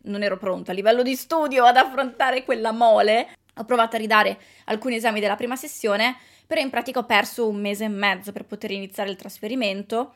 non 0.02 0.22
ero 0.22 0.38
pronta 0.38 0.72
a 0.72 0.74
livello 0.74 1.02
di 1.02 1.14
studio 1.16 1.64
ad 1.64 1.76
affrontare 1.76 2.44
quella 2.44 2.72
mole. 2.72 3.28
Ho 3.56 3.64
provato 3.64 3.96
a 3.96 3.98
ridare 3.98 4.38
alcuni 4.66 4.96
esami 4.96 5.20
della 5.20 5.36
prima 5.36 5.56
sessione, 5.56 6.16
però 6.46 6.60
in 6.60 6.70
pratica 6.70 7.00
ho 7.00 7.04
perso 7.04 7.48
un 7.48 7.60
mese 7.60 7.84
e 7.84 7.88
mezzo 7.88 8.32
per 8.32 8.44
poter 8.44 8.70
iniziare 8.70 9.10
il 9.10 9.16
trasferimento 9.16 10.14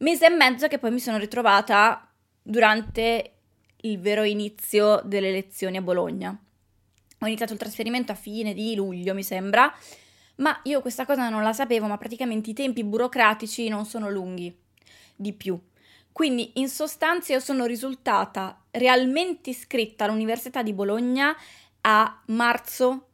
Mese 0.00 0.24
e 0.24 0.30
mezzo 0.30 0.66
che 0.66 0.78
poi 0.78 0.92
mi 0.92 0.98
sono 0.98 1.18
ritrovata 1.18 2.10
durante 2.42 3.32
il 3.82 3.98
vero 4.00 4.22
inizio 4.22 5.02
delle 5.04 5.30
lezioni 5.30 5.76
a 5.76 5.82
Bologna. 5.82 6.30
Ho 7.18 7.26
iniziato 7.26 7.52
il 7.52 7.58
trasferimento 7.58 8.10
a 8.10 8.14
fine 8.14 8.54
di 8.54 8.74
luglio, 8.74 9.12
mi 9.12 9.22
sembra, 9.22 9.70
ma 10.36 10.58
io 10.62 10.80
questa 10.80 11.04
cosa 11.04 11.28
non 11.28 11.42
la 11.42 11.52
sapevo, 11.52 11.86
ma 11.86 11.98
praticamente 11.98 12.48
i 12.48 12.54
tempi 12.54 12.82
burocratici 12.82 13.68
non 13.68 13.84
sono 13.84 14.08
lunghi 14.08 14.56
di 15.14 15.34
più. 15.34 15.60
Quindi 16.12 16.52
in 16.54 16.70
sostanza 16.70 17.34
io 17.34 17.40
sono 17.40 17.66
risultata 17.66 18.58
realmente 18.70 19.50
iscritta 19.50 20.04
all'Università 20.04 20.62
di 20.62 20.72
Bologna 20.72 21.36
a 21.82 22.22
marzo 22.28 23.08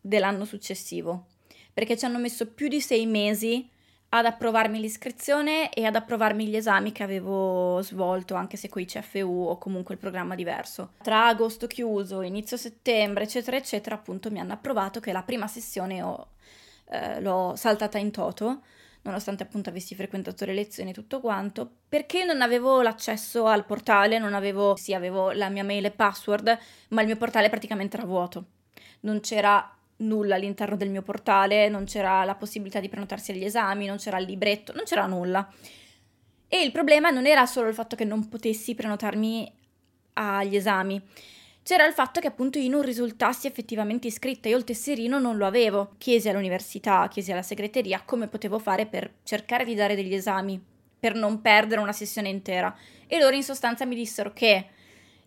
dell'anno 0.00 0.46
successivo, 0.46 1.26
perché 1.74 1.98
ci 1.98 2.06
hanno 2.06 2.18
messo 2.18 2.46
più 2.46 2.68
di 2.68 2.80
sei 2.80 3.04
mesi 3.04 3.68
ad 4.12 4.26
approvarmi 4.26 4.80
l'iscrizione 4.80 5.72
e 5.72 5.84
ad 5.84 5.94
approvarmi 5.94 6.46
gli 6.46 6.56
esami 6.56 6.90
che 6.90 7.04
avevo 7.04 7.80
svolto, 7.82 8.34
anche 8.34 8.56
se 8.56 8.68
con 8.68 8.82
i 8.82 8.86
CFU 8.86 9.46
o 9.48 9.58
comunque 9.58 9.94
il 9.94 10.00
programma 10.00 10.34
diverso. 10.34 10.92
Tra 11.00 11.26
agosto 11.26 11.68
chiuso, 11.68 12.22
inizio 12.22 12.56
settembre, 12.56 13.24
eccetera, 13.24 13.56
eccetera, 13.56 13.94
appunto 13.94 14.30
mi 14.30 14.40
hanno 14.40 14.52
approvato 14.52 14.98
che 14.98 15.12
la 15.12 15.22
prima 15.22 15.46
sessione 15.46 16.02
ho, 16.02 16.30
eh, 16.90 17.20
l'ho 17.20 17.54
saltata 17.54 17.98
in 17.98 18.10
toto, 18.10 18.62
nonostante 19.02 19.44
appunto 19.44 19.70
avessi 19.70 19.94
frequentato 19.94 20.44
le 20.44 20.54
lezioni 20.54 20.90
e 20.90 20.94
tutto 20.94 21.20
quanto, 21.20 21.70
perché 21.88 22.24
non 22.24 22.42
avevo 22.42 22.82
l'accesso 22.82 23.46
al 23.46 23.64
portale, 23.64 24.18
non 24.18 24.34
avevo, 24.34 24.74
sì, 24.74 24.92
avevo 24.92 25.30
la 25.30 25.48
mia 25.48 25.62
mail 25.62 25.84
e 25.84 25.90
password, 25.92 26.58
ma 26.88 27.00
il 27.00 27.06
mio 27.06 27.16
portale 27.16 27.48
praticamente 27.48 27.96
era 27.96 28.06
vuoto. 28.06 28.44
Non 29.02 29.20
c'era 29.20 29.72
nulla 30.00 30.34
all'interno 30.34 30.76
del 30.76 30.90
mio 30.90 31.02
portale, 31.02 31.68
non 31.68 31.84
c'era 31.84 32.24
la 32.24 32.34
possibilità 32.34 32.80
di 32.80 32.88
prenotarsi 32.88 33.30
agli 33.30 33.44
esami, 33.44 33.86
non 33.86 33.96
c'era 33.96 34.18
il 34.18 34.26
libretto, 34.26 34.72
non 34.72 34.84
c'era 34.84 35.06
nulla. 35.06 35.48
E 36.48 36.62
il 36.62 36.72
problema 36.72 37.10
non 37.10 37.26
era 37.26 37.46
solo 37.46 37.68
il 37.68 37.74
fatto 37.74 37.96
che 37.96 38.04
non 38.04 38.28
potessi 38.28 38.74
prenotarmi 38.74 39.52
agli 40.14 40.56
esami, 40.56 41.00
c'era 41.62 41.86
il 41.86 41.92
fatto 41.92 42.20
che 42.20 42.26
appunto 42.26 42.58
io 42.58 42.70
non 42.70 42.82
risultassi 42.82 43.46
effettivamente 43.46 44.08
iscritta, 44.08 44.48
io 44.48 44.56
il 44.56 44.64
tesserino 44.64 45.18
non 45.18 45.36
lo 45.36 45.46
avevo. 45.46 45.92
Chiesi 45.98 46.28
all'università, 46.28 47.06
chiesi 47.08 47.30
alla 47.32 47.42
segreteria 47.42 48.02
come 48.04 48.28
potevo 48.28 48.58
fare 48.58 48.86
per 48.86 49.12
cercare 49.22 49.64
di 49.64 49.74
dare 49.74 49.94
degli 49.94 50.14
esami, 50.14 50.60
per 50.98 51.14
non 51.14 51.40
perdere 51.40 51.80
una 51.80 51.92
sessione 51.92 52.28
intera. 52.28 52.74
E 53.06 53.18
loro 53.20 53.36
in 53.36 53.44
sostanza 53.44 53.84
mi 53.84 53.94
dissero 53.94 54.32
che 54.32 54.66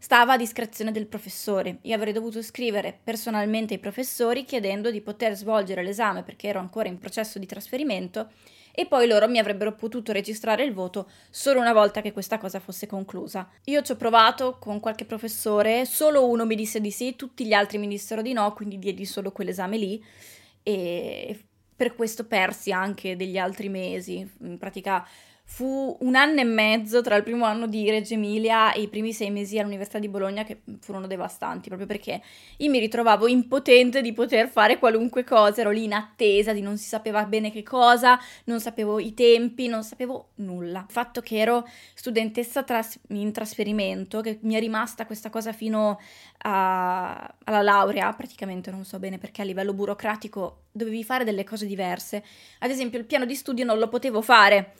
stava 0.04 0.34
a 0.34 0.38
discrezione 0.38 0.92
del 0.92 1.08
professore. 1.08 1.78
Io 1.84 1.96
avrei 1.96 2.12
dovuto 2.12 2.42
scrivere 2.42 3.00
personalmente 3.02 3.76
ai 3.76 3.80
professori 3.80 4.44
chiedendo 4.44 4.92
di 4.92 5.00
poter 5.00 5.34
svolgere 5.34 5.82
l'esame 5.82 6.24
perché 6.24 6.50
ero 6.50 6.60
ancora 6.60 6.90
in 6.90 7.00
processo 7.00 7.40
di 7.40 7.46
trasferimento 7.46 8.30
e 8.74 8.86
poi 8.86 9.08
loro 9.08 9.30
mi 9.30 9.40
avrebbero 9.40 9.76
potuto 9.76 10.12
registrare 10.12 10.66
il 10.66 10.74
voto 10.74 11.10
solo 11.30 11.62
una 11.62 11.72
volta 11.72 12.02
che 12.02 12.12
questa 12.12 12.38
cosa 12.38 12.60
fosse 12.60 12.86
conclusa. 12.86 13.50
Io 13.64 13.82
ci 13.82 13.94
ho 13.94 13.96
provato 13.96 14.58
con 14.60 14.82
qualche 14.82 15.06
professore, 15.06 15.86
solo 15.86 16.28
uno 16.28 16.46
mi 16.46 16.56
disse 16.56 16.82
di 16.82 16.92
sì, 16.92 17.16
tutti 17.16 17.46
gli 17.46 17.54
altri 17.54 17.78
mi 17.78 17.88
dissero 17.88 18.22
di 18.22 18.34
no, 18.34 18.52
quindi 18.52 18.78
diedi 18.80 19.06
solo 19.06 19.32
quell'esame 19.32 19.78
lì 19.78 20.04
e 20.64 21.40
per 21.74 21.96
questo 21.96 22.26
persi 22.26 22.74
anche 22.74 23.16
degli 23.16 23.38
altri 23.38 23.70
mesi. 23.70 24.30
In 24.42 24.58
pratica 24.58 25.08
Fu 25.46 25.98
un 26.00 26.16
anno 26.16 26.40
e 26.40 26.46
mezzo 26.46 27.02
tra 27.02 27.16
il 27.16 27.22
primo 27.22 27.46
anno 27.46 27.68
di 27.68 27.88
Reggio 27.88 28.16
Emilia 28.16 28.72
e 28.72 28.82
i 28.82 28.88
primi 28.88 29.14
sei 29.14 29.30
mesi 29.30 29.60
all'Università 29.60 30.00
di 30.00 30.08
Bologna 30.08 30.44
che 30.44 30.62
furono 30.80 31.06
devastanti, 31.06 31.68
proprio 31.68 31.86
perché 31.86 32.24
io 32.58 32.70
mi 32.72 32.80
ritrovavo 32.80 33.28
impotente 33.28 34.02
di 34.02 34.14
poter 34.14 34.48
fare 34.48 34.80
qualunque 34.80 35.24
cosa, 35.24 35.62
ero 35.62 35.70
lì 35.70 35.84
in 35.84 35.94
attesa 35.94 36.54
di 36.54 36.62
non 36.62 36.78
si 36.78 36.88
sapeva 36.88 37.26
bene 37.26 37.52
che 37.52 37.62
cosa, 37.62 38.18
non 38.46 38.62
sapevo 38.62 39.00
i 39.00 39.14
tempi, 39.14 39.68
non 39.68 39.84
sapevo 39.84 40.30
nulla. 40.36 40.86
Il 40.88 40.92
fatto 40.92 41.22
che 41.22 41.38
ero 41.38 41.68
studentessa 41.94 42.64
tras- 42.64 43.00
in 43.10 43.32
trasferimento, 43.32 44.22
che 44.22 44.40
mi 44.44 44.56
è 44.56 44.60
rimasta 44.60 45.06
questa 45.06 45.30
cosa 45.30 45.52
fino 45.52 46.00
a- 46.46 47.36
alla 47.44 47.62
laurea, 47.62 48.12
praticamente 48.14 48.72
non 48.72 48.86
so 48.86 48.98
bene 48.98 49.20
perché 49.20 49.42
a 49.44 49.46
livello 49.46 49.74
burocratico 49.74 50.64
dovevi 50.72 51.04
fare 51.04 51.26
delle 51.26 51.44
cose 51.44 51.68
diverse. 51.68 52.24
Ad 52.60 52.72
esempio 52.72 52.98
il 52.98 53.06
piano 53.06 53.26
di 53.26 53.36
studio 53.36 53.66
non 53.66 53.78
lo 53.78 53.88
potevo 53.88 54.22
fare 54.22 54.74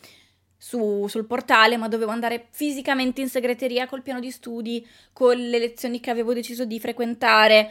su, 0.64 1.04
sul 1.08 1.26
portale, 1.26 1.76
ma 1.76 1.88
dovevo 1.88 2.10
andare 2.10 2.46
fisicamente 2.48 3.20
in 3.20 3.28
segreteria 3.28 3.86
col 3.86 4.00
piano 4.00 4.18
di 4.18 4.30
studi, 4.30 4.86
con 5.12 5.36
le 5.36 5.58
lezioni 5.58 6.00
che 6.00 6.08
avevo 6.08 6.32
deciso 6.32 6.64
di 6.64 6.80
frequentare. 6.80 7.70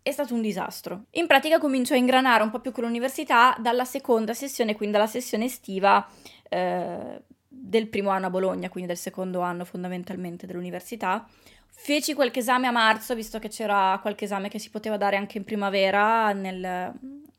È 0.00 0.12
stato 0.12 0.34
un 0.34 0.40
disastro. 0.40 1.06
In 1.14 1.26
pratica 1.26 1.58
comincio 1.58 1.94
a 1.94 1.96
ingranare 1.96 2.44
un 2.44 2.50
po' 2.50 2.60
più 2.60 2.70
con 2.70 2.84
l'università 2.84 3.56
dalla 3.58 3.84
seconda 3.84 4.34
sessione, 4.34 4.76
quindi 4.76 4.94
dalla 4.94 5.08
sessione 5.08 5.46
estiva 5.46 6.08
eh, 6.48 7.22
del 7.48 7.88
primo 7.88 8.10
anno 8.10 8.26
a 8.26 8.30
Bologna, 8.30 8.68
quindi 8.68 8.88
del 8.88 8.98
secondo 8.98 9.40
anno 9.40 9.64
fondamentalmente 9.64 10.46
dell'università. 10.46 11.26
Feci 11.66 12.14
qualche 12.14 12.38
esame 12.38 12.68
a 12.68 12.70
marzo, 12.70 13.16
visto 13.16 13.40
che 13.40 13.48
c'era 13.48 13.98
qualche 14.00 14.26
esame 14.26 14.48
che 14.48 14.60
si 14.60 14.70
poteva 14.70 14.96
dare 14.96 15.16
anche 15.16 15.38
in 15.38 15.44
primavera, 15.44 16.32
nel 16.32 16.92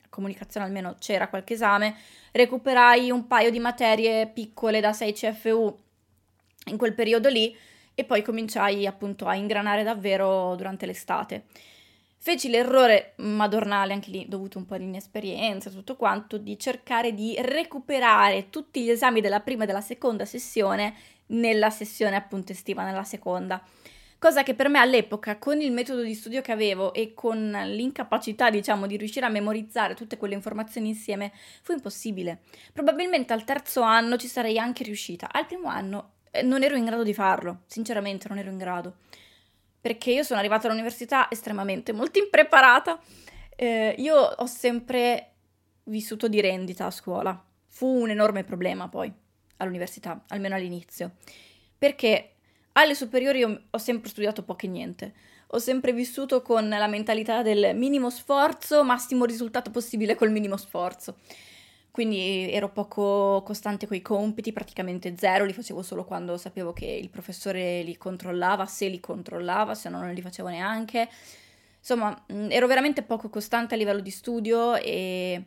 comunicazione 0.09 0.65
almeno 0.65 0.95
c'era 0.99 1.29
qualche 1.29 1.53
esame 1.53 1.95
recuperai 2.31 3.11
un 3.11 3.27
paio 3.27 3.51
di 3.51 3.59
materie 3.59 4.27
piccole 4.27 4.79
da 4.79 4.93
6 4.93 5.13
CFU 5.13 5.77
in 6.65 6.77
quel 6.77 6.93
periodo 6.93 7.29
lì 7.29 7.55
e 7.95 8.05
poi 8.05 8.21
cominciai 8.21 8.85
appunto 8.87 9.25
a 9.25 9.35
ingranare 9.35 9.83
davvero 9.83 10.55
durante 10.55 10.85
l'estate. 10.85 11.43
Feci 12.21 12.49
l'errore 12.49 13.13
madornale, 13.17 13.93
anche 13.93 14.09
lì 14.09 14.25
dovuto 14.27 14.57
un 14.57 14.65
po' 14.65 14.77
di 14.77 14.83
inesperienza, 14.83 15.69
tutto 15.69 15.95
quanto, 15.95 16.37
di 16.37 16.57
cercare 16.57 17.13
di 17.13 17.35
recuperare 17.39 18.49
tutti 18.49 18.83
gli 18.83 18.89
esami 18.89 19.21
della 19.21 19.39
prima 19.39 19.63
e 19.63 19.67
della 19.67 19.81
seconda 19.81 20.25
sessione 20.25 20.95
nella 21.27 21.69
sessione 21.69 22.15
appunto 22.15 22.51
estiva, 22.51 22.83
nella 22.83 23.03
seconda 23.03 23.61
cosa 24.19 24.43
che 24.43 24.53
per 24.53 24.67
me 24.67 24.79
all'epoca, 24.79 25.39
con 25.39 25.61
il 25.61 25.71
metodo 25.71 26.01
di 26.01 26.13
studio 26.13 26.41
che 26.41 26.51
avevo 26.51 26.93
e 26.93 27.13
con 27.13 27.49
l'incapacità, 27.49 28.49
diciamo, 28.49 28.85
di 28.85 28.97
riuscire 28.97 29.25
a 29.25 29.29
memorizzare 29.29 29.95
tutte 29.95 30.17
quelle 30.17 30.35
informazioni 30.35 30.89
insieme, 30.89 31.31
fu 31.61 31.71
impossibile. 31.71 32.41
Probabilmente 32.73 33.33
al 33.33 33.45
terzo 33.45 33.81
anno 33.81 34.17
ci 34.17 34.27
sarei 34.27 34.59
anche 34.59 34.83
riuscita, 34.83 35.29
al 35.31 35.45
primo 35.45 35.69
anno 35.69 36.11
eh, 36.31 36.41
non 36.43 36.61
ero 36.63 36.75
in 36.75 36.85
grado 36.85 37.03
di 37.03 37.13
farlo, 37.13 37.61
sinceramente 37.65 38.27
non 38.27 38.37
ero 38.37 38.51
in 38.51 38.57
grado, 38.57 38.97
perché 39.79 40.11
io 40.11 40.23
sono 40.23 40.39
arrivata 40.39 40.67
all'università 40.67 41.27
estremamente 41.31 41.93
molto 41.93 42.19
impreparata. 42.19 42.99
Eh, 43.55 43.95
io 43.97 44.15
ho 44.15 44.45
sempre 44.45 45.31
vissuto 45.85 46.27
di 46.27 46.41
rendita 46.41 46.85
a 46.85 46.91
scuola, 46.91 47.41
fu 47.67 47.87
un 47.87 48.09
enorme 48.09 48.43
problema 48.43 48.89
poi 48.89 49.11
all'università, 49.57 50.23
almeno 50.27 50.55
all'inizio, 50.55 51.15
perché 51.77 52.33
alle 52.73 52.95
superiori 52.95 53.43
ho 53.43 53.77
sempre 53.77 54.09
studiato 54.09 54.43
poco 54.43 54.65
e 54.65 54.69
niente. 54.69 55.13
Ho 55.51 55.59
sempre 55.59 55.93
vissuto 55.93 56.41
con 56.41 56.69
la 56.69 56.87
mentalità 56.87 57.41
del 57.41 57.75
minimo 57.75 58.09
sforzo, 58.09 58.83
massimo 58.83 59.25
risultato 59.25 59.71
possibile 59.71 60.15
col 60.15 60.31
minimo 60.31 60.57
sforzo. 60.57 61.17
Quindi 61.91 62.51
ero 62.51 62.69
poco 62.69 63.41
costante 63.43 63.87
coi 63.87 64.01
compiti, 64.01 64.53
praticamente 64.53 65.15
zero, 65.17 65.45
li 65.45 65.53
facevo 65.53 65.81
solo 65.81 66.05
quando 66.05 66.37
sapevo 66.37 66.71
che 66.71 66.85
il 66.85 67.09
professore 67.09 67.81
li 67.81 67.97
controllava, 67.97 68.65
se 68.67 68.87
li 68.87 68.99
controllava, 68.99 69.73
se 69.73 69.89
no 69.89 69.99
non 69.99 70.13
li 70.13 70.21
facevo 70.21 70.49
neanche. 70.49 71.09
Insomma, 71.79 72.25
ero 72.27 72.67
veramente 72.67 73.01
poco 73.01 73.29
costante 73.29 73.73
a 73.73 73.77
livello 73.77 74.01
di 74.01 74.11
studio 74.11 74.75
e 74.75 75.43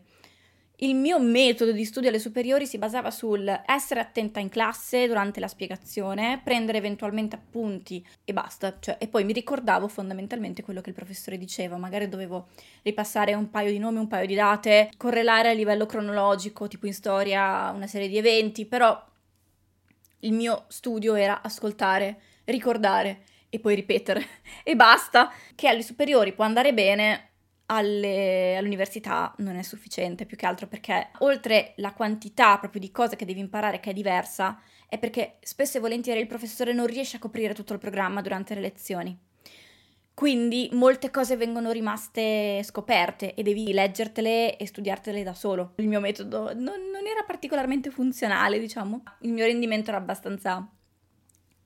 il 0.82 0.96
mio 0.96 1.20
metodo 1.20 1.70
di 1.70 1.84
studio 1.84 2.08
alle 2.08 2.18
superiori 2.18 2.66
si 2.66 2.76
basava 2.76 3.12
sul 3.12 3.48
essere 3.66 4.00
attenta 4.00 4.40
in 4.40 4.48
classe 4.48 5.06
durante 5.06 5.38
la 5.38 5.46
spiegazione, 5.46 6.40
prendere 6.42 6.78
eventualmente 6.78 7.36
appunti 7.36 8.04
e 8.24 8.32
basta, 8.32 8.76
cioè, 8.80 8.96
e 8.98 9.06
poi 9.06 9.24
mi 9.24 9.32
ricordavo 9.32 9.86
fondamentalmente 9.86 10.62
quello 10.62 10.80
che 10.80 10.88
il 10.88 10.94
professore 10.96 11.38
diceva, 11.38 11.76
magari 11.76 12.08
dovevo 12.08 12.48
ripassare 12.82 13.34
un 13.34 13.48
paio 13.48 13.70
di 13.70 13.78
nomi, 13.78 13.98
un 13.98 14.08
paio 14.08 14.26
di 14.26 14.34
date, 14.34 14.90
correlare 14.96 15.50
a 15.50 15.52
livello 15.52 15.86
cronologico, 15.86 16.66
tipo 16.66 16.86
in 16.86 16.94
storia 16.94 17.70
una 17.70 17.86
serie 17.86 18.08
di 18.08 18.18
eventi, 18.18 18.66
però 18.66 19.00
il 20.20 20.32
mio 20.32 20.64
studio 20.66 21.14
era 21.14 21.42
ascoltare, 21.42 22.20
ricordare 22.44 23.22
e 23.50 23.60
poi 23.60 23.76
ripetere 23.76 24.26
e 24.64 24.74
basta, 24.74 25.30
che 25.54 25.68
alle 25.68 25.82
superiori 25.82 26.32
può 26.32 26.44
andare 26.44 26.74
bene, 26.74 27.31
alle, 27.66 28.56
all'università 28.56 29.34
non 29.38 29.56
è 29.56 29.62
sufficiente, 29.62 30.26
più 30.26 30.36
che 30.36 30.46
altro 30.46 30.66
perché 30.66 31.10
oltre 31.18 31.74
la 31.76 31.92
quantità 31.92 32.58
proprio 32.58 32.80
di 32.80 32.90
cose 32.90 33.16
che 33.16 33.24
devi 33.24 33.40
imparare 33.40 33.80
che 33.80 33.90
è 33.90 33.94
diversa, 33.94 34.60
è 34.88 34.98
perché 34.98 35.38
spesso 35.40 35.78
e 35.78 35.80
volentieri 35.80 36.20
il 36.20 36.26
professore 36.26 36.72
non 36.72 36.86
riesce 36.86 37.16
a 37.16 37.20
coprire 37.20 37.54
tutto 37.54 37.72
il 37.72 37.78
programma 37.78 38.20
durante 38.20 38.54
le 38.54 38.60
lezioni. 38.60 39.18
Quindi 40.14 40.68
molte 40.72 41.10
cose 41.10 41.36
vengono 41.36 41.70
rimaste 41.70 42.62
scoperte 42.62 43.34
e 43.34 43.42
devi 43.42 43.72
leggertele 43.72 44.56
e 44.56 44.66
studiartele 44.66 45.22
da 45.22 45.32
solo. 45.32 45.72
Il 45.76 45.88
mio 45.88 46.00
metodo 46.00 46.52
non, 46.54 46.90
non 46.92 47.06
era 47.06 47.24
particolarmente 47.26 47.90
funzionale, 47.90 48.58
diciamo. 48.58 49.02
Il 49.20 49.32
mio 49.32 49.46
rendimento 49.46 49.88
era 49.88 49.98
abbastanza 49.98 50.70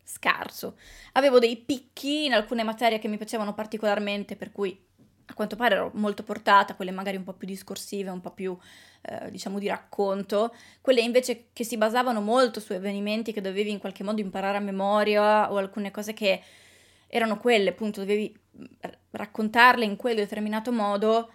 scarso. 0.04 0.78
Avevo 1.12 1.40
dei 1.40 1.56
picchi 1.56 2.26
in 2.26 2.32
alcune 2.32 2.62
materie 2.62 3.00
che 3.00 3.08
mi 3.08 3.16
piacevano 3.16 3.52
particolarmente, 3.52 4.36
per 4.36 4.52
cui 4.52 4.85
a 5.26 5.34
quanto 5.34 5.56
pare 5.56 5.74
ero 5.74 5.90
molto 5.94 6.22
portata, 6.22 6.74
quelle 6.74 6.90
magari 6.90 7.16
un 7.16 7.24
po' 7.24 7.32
più 7.32 7.46
discorsive, 7.46 8.10
un 8.10 8.20
po' 8.20 8.30
più 8.30 8.56
eh, 9.02 9.30
diciamo 9.30 9.58
di 9.58 9.68
racconto, 9.68 10.54
quelle 10.80 11.00
invece 11.00 11.48
che 11.52 11.64
si 11.64 11.76
basavano 11.76 12.20
molto 12.20 12.60
su 12.60 12.72
avvenimenti 12.72 13.32
che 13.32 13.40
dovevi 13.40 13.70
in 13.70 13.78
qualche 13.78 14.04
modo 14.04 14.20
imparare 14.20 14.56
a 14.56 14.60
memoria 14.60 15.52
o 15.52 15.56
alcune 15.56 15.90
cose 15.90 16.12
che 16.12 16.42
erano 17.08 17.38
quelle, 17.38 17.70
appunto, 17.70 18.00
dovevi 18.00 18.34
raccontarle 19.10 19.84
in 19.84 19.96
quel 19.96 20.16
determinato 20.16 20.72
modo 20.72 21.30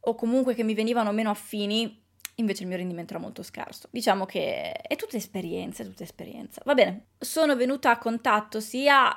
o 0.00 0.14
comunque 0.14 0.54
che 0.54 0.64
mi 0.64 0.74
venivano 0.74 1.12
meno 1.12 1.30
affini, 1.30 2.02
invece 2.36 2.62
il 2.62 2.68
mio 2.68 2.76
rendimento 2.76 3.14
era 3.14 3.22
molto 3.22 3.42
scarso. 3.42 3.88
Diciamo 3.90 4.26
che 4.26 4.72
è 4.72 4.96
tutta 4.96 5.16
esperienza, 5.16 5.82
è 5.82 5.86
tutta 5.86 6.02
esperienza. 6.02 6.62
Va 6.64 6.74
bene, 6.74 7.06
sono 7.18 7.56
venuta 7.56 7.90
a 7.90 7.98
contatto 7.98 8.60
sia 8.60 9.16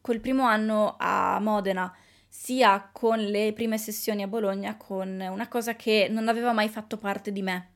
col 0.00 0.20
primo 0.20 0.44
anno 0.44 0.96
a 0.98 1.38
Modena, 1.40 1.94
sia 2.38 2.90
con 2.92 3.18
le 3.18 3.54
prime 3.54 3.78
sessioni 3.78 4.22
a 4.22 4.28
Bologna 4.28 4.76
con 4.76 5.08
una 5.08 5.48
cosa 5.48 5.74
che 5.74 6.06
non 6.10 6.28
aveva 6.28 6.52
mai 6.52 6.68
fatto 6.68 6.98
parte 6.98 7.32
di 7.32 7.40
me, 7.40 7.70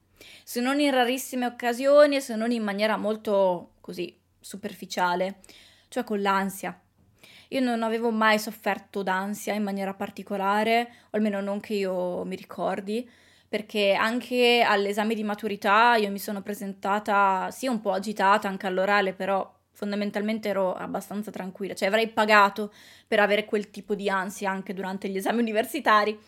se 0.45 0.61
non 0.61 0.79
in 0.79 0.91
rarissime 0.91 1.47
occasioni 1.47 2.17
e 2.17 2.21
se 2.21 2.37
non 2.37 2.51
in 2.51 2.63
maniera 2.63 2.99
molto 2.99 3.73
così 3.81 4.15
superficiale, 4.39 5.41
cioè 5.89 6.05
con 6.05 6.21
l'ansia. 6.21 6.79
Io 7.49 7.61
non 7.61 7.83
avevo 7.83 8.11
mai 8.11 8.39
sofferto 8.39 9.03
d'ansia 9.03 9.55
in 9.55 9.63
maniera 9.63 9.95
particolare, 9.95 10.93
o 11.05 11.17
almeno 11.17 11.41
non 11.41 11.59
che 11.59 11.75
io 11.75 12.25
mi 12.25 12.37
ricordi, 12.37 13.11
perché 13.49 13.95
anche 13.95 14.63
all'esame 14.65 15.15
di 15.15 15.25
maturità 15.25 15.97
io 15.97 16.11
mi 16.11 16.19
sono 16.19 16.43
presentata, 16.43 17.51
sì 17.51 17.67
un 17.67 17.81
po' 17.81 17.93
agitata 17.93 18.47
anche 18.47 18.67
all'orale, 18.67 19.15
però 19.15 19.59
fondamentalmente 19.73 20.49
ero 20.49 20.75
abbastanza 20.75 21.31
tranquilla, 21.31 21.75
cioè 21.75 21.89
avrei 21.89 22.09
pagato 22.09 22.73
per 23.07 23.21
avere 23.21 23.45
quel 23.45 23.71
tipo 23.71 23.95
di 23.95 24.09
ansia 24.09 24.51
anche 24.51 24.75
durante 24.75 25.09
gli 25.09 25.17
esami 25.17 25.41
universitari. 25.41 26.19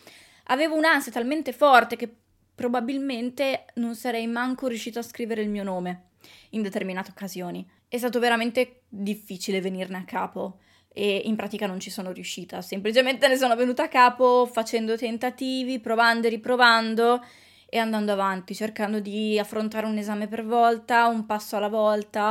Avevo 0.44 0.76
un'ansia 0.76 1.12
talmente 1.12 1.52
forte 1.52 1.96
che 1.96 2.12
probabilmente 2.54 3.66
non 3.74 3.94
sarei 3.94 4.26
manco 4.26 4.66
riuscita 4.66 5.00
a 5.00 5.02
scrivere 5.02 5.42
il 5.42 5.48
mio 5.48 5.62
nome 5.62 6.08
in 6.50 6.62
determinate 6.62 7.10
occasioni. 7.10 7.68
È 7.88 7.98
stato 7.98 8.18
veramente 8.18 8.82
difficile 8.88 9.60
venirne 9.60 9.98
a 9.98 10.04
capo 10.04 10.58
e 10.94 11.22
in 11.24 11.36
pratica 11.36 11.66
non 11.66 11.80
ci 11.80 11.90
sono 11.90 12.12
riuscita, 12.12 12.60
semplicemente 12.60 13.26
ne 13.26 13.36
sono 13.36 13.56
venuta 13.56 13.84
a 13.84 13.88
capo 13.88 14.46
facendo 14.46 14.96
tentativi, 14.96 15.80
provando 15.80 16.26
e 16.26 16.30
riprovando 16.30 17.24
e 17.68 17.78
andando 17.78 18.12
avanti, 18.12 18.54
cercando 18.54 19.00
di 19.00 19.38
affrontare 19.38 19.86
un 19.86 19.96
esame 19.96 20.28
per 20.28 20.44
volta, 20.44 21.06
un 21.06 21.24
passo 21.24 21.56
alla 21.56 21.68
volta. 21.68 22.30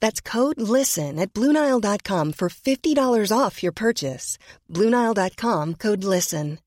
That's 0.00 0.20
code 0.20 0.60
LISTEN 0.60 1.18
at 1.18 1.32
Bluenile.com 1.32 2.32
for 2.32 2.48
$50 2.48 3.32
off 3.32 3.62
your 3.62 3.72
purchase. 3.72 4.36
Bluenile.com 4.68 5.74
code 5.76 6.04
LISTEN. 6.04 6.58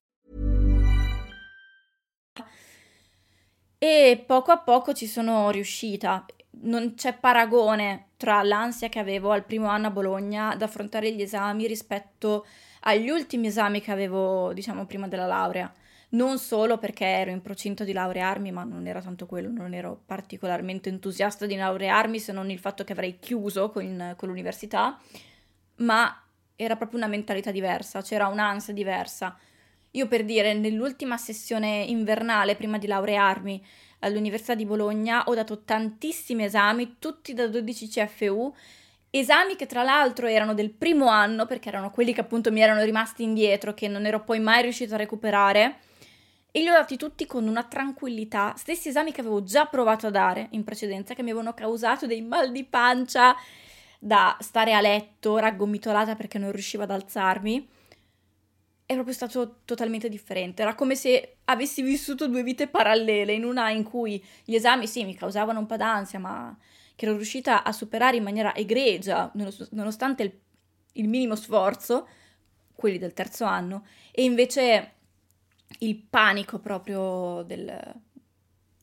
E 3.77 4.23
poco 4.25 4.51
a 4.51 4.59
poco 4.59 4.93
ci 4.93 5.07
sono 5.07 5.49
riuscita. 5.49 6.25
Non 6.61 6.93
c'è 6.95 7.17
paragone 7.17 8.11
tra 8.15 8.41
l'ansia 8.41 8.87
che 8.87 8.99
avevo 8.99 9.31
al 9.31 9.43
primo 9.43 9.67
anno 9.67 9.87
a 9.87 9.91
Bologna 9.91 10.51
ad 10.51 10.61
affrontare 10.61 11.11
gli 11.13 11.21
esami 11.21 11.67
rispetto 11.67 12.45
agli 12.81 13.09
ultimi 13.09 13.47
esami 13.47 13.81
che 13.81 13.91
avevo, 13.91 14.53
diciamo, 14.53 14.85
prima 14.85 15.09
della 15.09 15.25
laurea 15.25 15.69
non 16.13 16.37
solo 16.37 16.77
perché 16.77 17.05
ero 17.05 17.31
in 17.31 17.41
procinto 17.41 17.83
di 17.83 17.93
laurearmi, 17.93 18.51
ma 18.51 18.63
non 18.63 18.87
era 18.87 19.01
tanto 19.01 19.25
quello, 19.25 19.49
non 19.49 19.73
ero 19.73 20.01
particolarmente 20.05 20.89
entusiasta 20.89 21.45
di 21.45 21.55
laurearmi 21.55 22.19
se 22.19 22.31
non 22.31 22.49
il 22.49 22.59
fatto 22.59 22.83
che 22.83 22.91
avrei 22.91 23.19
chiuso 23.19 23.69
con, 23.69 24.13
con 24.15 24.27
l'università, 24.29 24.99
ma 25.77 26.23
era 26.55 26.75
proprio 26.75 26.99
una 26.99 27.07
mentalità 27.07 27.51
diversa, 27.51 28.01
c'era 28.01 28.27
un'ansia 28.27 28.73
diversa. 28.73 29.37
Io 29.91 30.07
per 30.07 30.23
dire, 30.23 30.53
nell'ultima 30.53 31.17
sessione 31.17 31.83
invernale 31.87 32.55
prima 32.55 32.77
di 32.77 32.87
laurearmi 32.87 33.63
all'Università 33.99 34.55
di 34.55 34.65
Bologna 34.65 35.23
ho 35.25 35.33
dato 35.33 35.63
tantissimi 35.63 36.43
esami, 36.43 36.95
tutti 36.99 37.33
da 37.33 37.47
12 37.47 37.87
CFU, 37.87 38.53
esami 39.09 39.55
che 39.55 39.65
tra 39.65 39.83
l'altro 39.83 40.27
erano 40.27 40.53
del 40.53 40.71
primo 40.71 41.07
anno, 41.07 41.45
perché 41.45 41.69
erano 41.69 41.91
quelli 41.91 42.13
che 42.13 42.21
appunto 42.21 42.51
mi 42.51 42.61
erano 42.61 42.83
rimasti 42.83 43.23
indietro, 43.23 43.73
che 43.73 43.87
non 43.87 44.05
ero 44.05 44.23
poi 44.23 44.39
mai 44.39 44.63
riuscita 44.63 44.95
a 44.95 44.97
recuperare 44.97 45.77
e 46.55 46.59
li 46.59 46.69
ho 46.69 46.73
dati 46.73 46.97
tutti 46.97 47.25
con 47.25 47.47
una 47.47 47.63
tranquillità, 47.63 48.53
stessi 48.55 48.89
esami 48.89 49.11
che 49.11 49.21
avevo 49.21 49.41
già 49.41 49.65
provato 49.65 50.05
a 50.05 50.11
dare 50.11 50.49
in 50.51 50.63
precedenza, 50.63 51.15
che 51.15 51.23
mi 51.23 51.31
avevano 51.31 51.55
causato 51.55 52.05
dei 52.05 52.21
mal 52.21 52.51
di 52.51 52.63
pancia 52.63 53.35
da 53.97 54.37
stare 54.39 54.75
a 54.75 54.79
letto 54.79 55.37
raggomitolata 55.37 56.15
perché 56.15 56.37
non 56.37 56.51
riuscivo 56.51 56.83
ad 56.83 56.91
alzarmi. 56.91 57.67
È 58.85 58.93
proprio 58.93 59.15
stato 59.15 59.61
totalmente 59.65 60.09
differente. 60.09 60.61
Era 60.61 60.75
come 60.75 60.93
se 60.93 61.37
avessi 61.45 61.81
vissuto 61.81 62.27
due 62.27 62.43
vite 62.43 62.67
parallele, 62.67 63.33
in 63.33 63.45
una 63.45 63.71
in 63.71 63.81
cui 63.81 64.23
gli 64.45 64.53
esami 64.53 64.85
sì 64.85 65.05
mi 65.05 65.15
causavano 65.15 65.57
un 65.57 65.65
po' 65.65 65.77
d'ansia, 65.77 66.19
ma 66.19 66.55
che 66.93 67.05
ero 67.05 67.15
riuscita 67.15 67.63
a 67.63 67.71
superare 67.71 68.17
in 68.17 68.23
maniera 68.23 68.53
egregia, 68.53 69.31
nonostante 69.71 70.21
il, 70.21 70.39
il 70.91 71.07
minimo 71.07 71.33
sforzo, 71.33 72.07
quelli 72.75 72.99
del 72.99 73.13
terzo 73.13 73.43
anno, 73.43 73.87
e 74.11 74.23
invece 74.23 74.91
il 75.79 75.95
panico 75.97 76.59
proprio 76.59 77.43
del, 77.43 77.93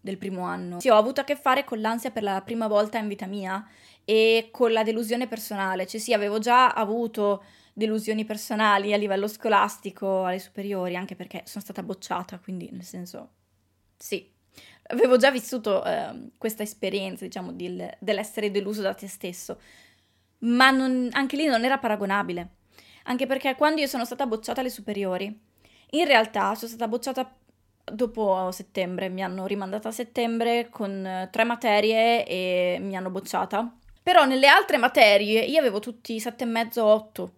del 0.01 0.19
primo 0.19 0.43
anno. 0.43 0.81
Sì, 0.81 0.89
ho 0.89 0.97
avuto 0.97 1.21
a 1.21 1.25
che 1.25 1.37
fare 1.37 1.65
con 1.65 1.81
l'ansia 1.81 2.11
per 2.11 2.23
la 2.23 2.41
prima 2.43 2.67
volta 2.67 2.99
in 2.99 3.09
vita 3.09 3.27
mia 3.27 3.67
e 4.05 4.49
con 4.51 4.73
la 4.73 4.83
delusione 4.83 5.29
personale, 5.29 5.87
cioè 5.87 6.01
sì, 6.01 6.13
avevo 6.13 6.39
già 6.39 6.73
avuto 6.73 7.45
delusioni 7.73 8.25
personali 8.25 8.93
a 8.93 8.97
livello 8.97 9.29
scolastico 9.29 10.25
alle 10.25 10.39
superiori, 10.39 10.97
anche 10.97 11.15
perché 11.15 11.43
sono 11.45 11.63
stata 11.63 11.83
bocciata, 11.83 12.39
quindi 12.39 12.69
nel 12.73 12.85
senso 12.85 13.31
sì, 13.97 14.29
avevo 14.89 15.17
già 15.17 15.31
vissuto 15.31 15.85
eh, 15.85 16.31
questa 16.39 16.63
esperienza, 16.63 17.25
diciamo, 17.25 17.53
di, 17.53 17.87
dell'essere 17.99 18.51
deluso 18.51 18.83
da 18.83 18.95
te 18.95 19.07
stesso, 19.07 19.61
ma 20.39 20.71
non, 20.71 21.09
anche 21.13 21.37
lì 21.37 21.47
non 21.47 21.65
era 21.65 21.79
paragonabile, 21.79 22.49
anche 23.05 23.27
perché 23.27 23.55
quando 23.55 23.81
io 23.81 23.87
sono 23.87 24.05
stata 24.05 24.27
bocciata 24.27 24.61
alle 24.61 24.71
superiori, 24.71 25.49
in 25.91 26.05
realtà 26.05 26.55
sono 26.55 26.71
stata 26.71 26.89
bocciata 26.89 27.35
dopo 27.85 28.51
settembre, 28.53 29.09
mi 29.09 29.23
hanno 29.23 29.47
rimandata 29.47 29.89
a 29.89 29.93
settembre 29.93 30.69
con 30.71 31.05
eh, 31.05 31.29
tre 31.31 31.45
materie 31.45 32.25
e 32.27 32.79
mi 32.81 32.97
hanno 32.97 33.11
bocciata. 33.11 33.77
Però 34.03 34.25
nelle 34.25 34.47
altre 34.47 34.77
materie 34.77 35.43
io 35.43 35.59
avevo 35.59 35.79
tutti 35.79 36.17
7,5 36.17 36.79
8. 36.81 37.33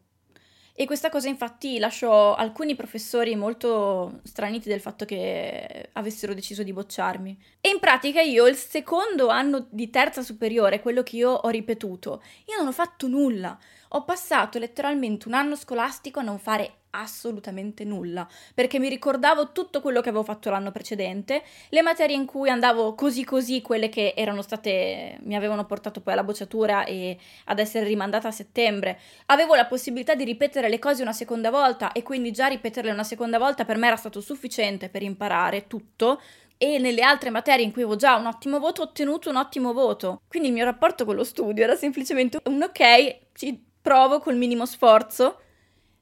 E 0.74 0.86
questa 0.86 1.10
cosa 1.10 1.28
infatti 1.28 1.78
lasciò 1.78 2.34
alcuni 2.34 2.74
professori 2.74 3.36
molto 3.36 4.20
straniti 4.22 4.70
del 4.70 4.80
fatto 4.80 5.04
che 5.04 5.90
avessero 5.92 6.32
deciso 6.32 6.62
di 6.62 6.72
bocciarmi. 6.72 7.38
E 7.60 7.68
in 7.68 7.78
pratica 7.78 8.22
io 8.22 8.46
il 8.46 8.56
secondo 8.56 9.28
anno 9.28 9.66
di 9.68 9.90
terza 9.90 10.22
superiore, 10.22 10.80
quello 10.80 11.02
che 11.02 11.16
io 11.16 11.30
ho 11.30 11.48
ripetuto, 11.50 12.22
io 12.46 12.56
non 12.56 12.68
ho 12.68 12.72
fatto 12.72 13.06
nulla. 13.06 13.58
Ho 13.94 14.04
passato 14.04 14.58
letteralmente 14.58 15.28
un 15.28 15.34
anno 15.34 15.54
scolastico 15.54 16.20
a 16.20 16.22
non 16.22 16.38
fare 16.38 16.76
assolutamente 16.92 17.84
nulla, 17.84 18.26
perché 18.54 18.78
mi 18.78 18.88
ricordavo 18.88 19.52
tutto 19.52 19.82
quello 19.82 20.00
che 20.00 20.08
avevo 20.08 20.24
fatto 20.24 20.48
l'anno 20.48 20.70
precedente, 20.70 21.42
le 21.68 21.82
materie 21.82 22.16
in 22.16 22.24
cui 22.24 22.48
andavo 22.48 22.94
così 22.94 23.22
così, 23.22 23.60
quelle 23.60 23.90
che 23.90 24.14
erano 24.16 24.40
state 24.40 25.18
mi 25.24 25.36
avevano 25.36 25.66
portato 25.66 26.00
poi 26.00 26.14
alla 26.14 26.24
bocciatura 26.24 26.84
e 26.84 27.18
ad 27.46 27.58
essere 27.58 27.84
rimandata 27.84 28.28
a 28.28 28.32
settembre. 28.32 28.98
Avevo 29.26 29.54
la 29.54 29.66
possibilità 29.66 30.14
di 30.14 30.24
ripetere 30.24 30.70
le 30.70 30.78
cose 30.78 31.02
una 31.02 31.12
seconda 31.12 31.50
volta 31.50 31.92
e 31.92 32.02
quindi 32.02 32.30
già 32.30 32.46
ripeterle 32.46 32.90
una 32.90 33.04
seconda 33.04 33.38
volta 33.38 33.66
per 33.66 33.76
me 33.76 33.88
era 33.88 33.96
stato 33.96 34.22
sufficiente 34.22 34.88
per 34.88 35.02
imparare 35.02 35.66
tutto 35.66 36.18
e 36.56 36.78
nelle 36.78 37.02
altre 37.02 37.28
materie 37.28 37.64
in 37.64 37.72
cui 37.72 37.82
avevo 37.82 37.96
già 37.96 38.16
un 38.16 38.26
ottimo 38.26 38.58
voto 38.58 38.80
ho 38.80 38.84
ottenuto 38.84 39.28
un 39.28 39.36
ottimo 39.36 39.74
voto. 39.74 40.22
Quindi 40.28 40.48
il 40.48 40.54
mio 40.54 40.64
rapporto 40.64 41.04
con 41.04 41.14
lo 41.14 41.24
studio 41.24 41.62
era 41.62 41.74
semplicemente 41.74 42.40
un 42.44 42.62
ok, 42.62 43.18
ci 43.34 43.70
provo 43.82 44.20
col 44.20 44.36
minimo 44.36 44.64
sforzo 44.64 45.38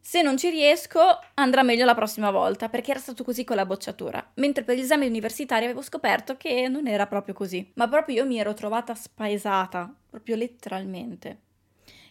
se 0.02 0.22
non 0.22 0.38
ci 0.38 0.48
riesco, 0.48 1.00
andrà 1.34 1.62
meglio 1.62 1.84
la 1.84 1.94
prossima 1.94 2.30
volta, 2.30 2.70
perché 2.70 2.90
era 2.90 2.98
stato 2.98 3.22
così 3.22 3.44
con 3.44 3.56
la 3.56 3.66
bocciatura. 3.66 4.32
Mentre 4.36 4.64
per 4.64 4.76
gli 4.76 4.80
esami 4.80 5.06
universitari 5.06 5.66
avevo 5.66 5.82
scoperto 5.82 6.36
che 6.36 6.68
non 6.68 6.86
era 6.86 7.06
proprio 7.06 7.34
così. 7.34 7.70
Ma 7.74 7.86
proprio 7.86 8.22
io 8.22 8.26
mi 8.26 8.38
ero 8.38 8.54
trovata 8.54 8.94
spaesata, 8.94 9.94
proprio 10.08 10.36
letteralmente. 10.36 11.40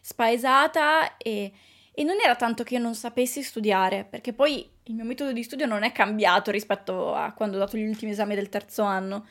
Spaesata 0.02 1.18
e, 1.18 1.52
e 1.92 2.04
non 2.04 2.18
era 2.24 2.36
tanto 2.36 2.64
che 2.64 2.76
io 2.76 2.80
non 2.80 2.94
sapessi 2.94 3.42
studiare, 3.42 4.06
perché 4.06 4.34
poi 4.34 4.70
il 4.84 4.94
mio 4.94 5.04
metodo 5.04 5.34
di 5.34 5.44
studio 5.44 5.66
non 5.66 5.84
è 5.84 5.92
cambiato 5.92 6.52
rispetto 6.52 7.14
a 7.16 7.34
quando 7.34 7.58
ho 7.58 7.60
dato 7.60 7.76
gli 7.76 7.88
ultimi 7.88 8.12
esami 8.12 8.36
del 8.36 8.50
terzo 8.50 8.84
anno, 8.84 9.28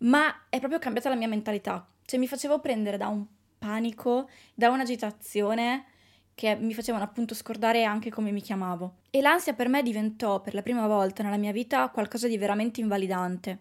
ma 0.00 0.46
è 0.48 0.58
proprio 0.58 0.80
cambiata 0.80 1.10
la 1.10 1.16
mia 1.16 1.28
mentalità. 1.28 1.86
Cioè 2.04 2.18
mi 2.18 2.26
facevo 2.26 2.60
prendere 2.60 2.96
da 2.96 3.08
un 3.08 3.24
panico, 3.62 4.28
da 4.54 4.70
un'agitazione 4.70 5.84
che 6.34 6.56
mi 6.56 6.74
facevano 6.74 7.04
appunto 7.04 7.34
scordare 7.34 7.84
anche 7.84 8.10
come 8.10 8.32
mi 8.32 8.40
chiamavo. 8.40 8.94
E 9.10 9.20
l'ansia 9.20 9.52
per 9.52 9.68
me 9.68 9.82
diventò 9.82 10.40
per 10.40 10.54
la 10.54 10.62
prima 10.62 10.88
volta 10.88 11.22
nella 11.22 11.36
mia 11.36 11.52
vita 11.52 11.88
qualcosa 11.90 12.26
di 12.26 12.36
veramente 12.36 12.80
invalidante. 12.80 13.60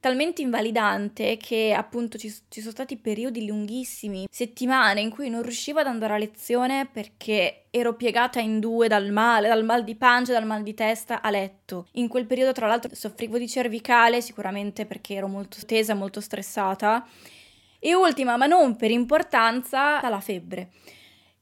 talmente 0.00 0.42
invalidante 0.42 1.36
che 1.38 1.74
appunto 1.76 2.18
ci, 2.18 2.32
ci, 2.48 2.60
sono 2.60 2.70
stati 2.70 2.98
periodi 2.98 3.44
lunghissimi, 3.46 4.28
settimane 4.30 5.00
in 5.00 5.10
cui 5.10 5.28
non 5.28 5.42
riuscivo 5.42 5.80
ad 5.80 5.88
andare 5.88 6.14
a 6.14 6.18
lezione 6.18 6.86
perché 6.86 7.64
ero 7.70 7.94
piegata 7.94 8.38
in 8.38 8.60
due 8.60 8.86
dal 8.86 9.10
male, 9.10 9.48
dal 9.48 9.64
mal 9.64 9.82
di 9.82 9.96
pancia, 9.96 10.32
dal 10.32 10.46
mal 10.46 10.62
di 10.62 10.74
testa 10.74 11.20
a 11.20 11.30
letto. 11.30 11.88
In 11.94 12.06
quel 12.06 12.26
periodo 12.26 12.52
tra 12.52 12.68
l'altro 12.68 12.94
soffrivo 12.94 13.38
di 13.38 13.48
cervicale 13.48 14.20
sicuramente 14.20 14.86
perché 14.86 15.14
ero 15.14 15.26
molto 15.26 15.58
tesa, 15.66 15.94
molto 15.94 16.20
stressata. 16.20 17.04
E 17.78 17.94
ultima, 17.94 18.36
ma 18.36 18.46
non 18.46 18.76
per 18.76 18.90
importanza, 18.90 20.06
la 20.08 20.20
febbre. 20.20 20.70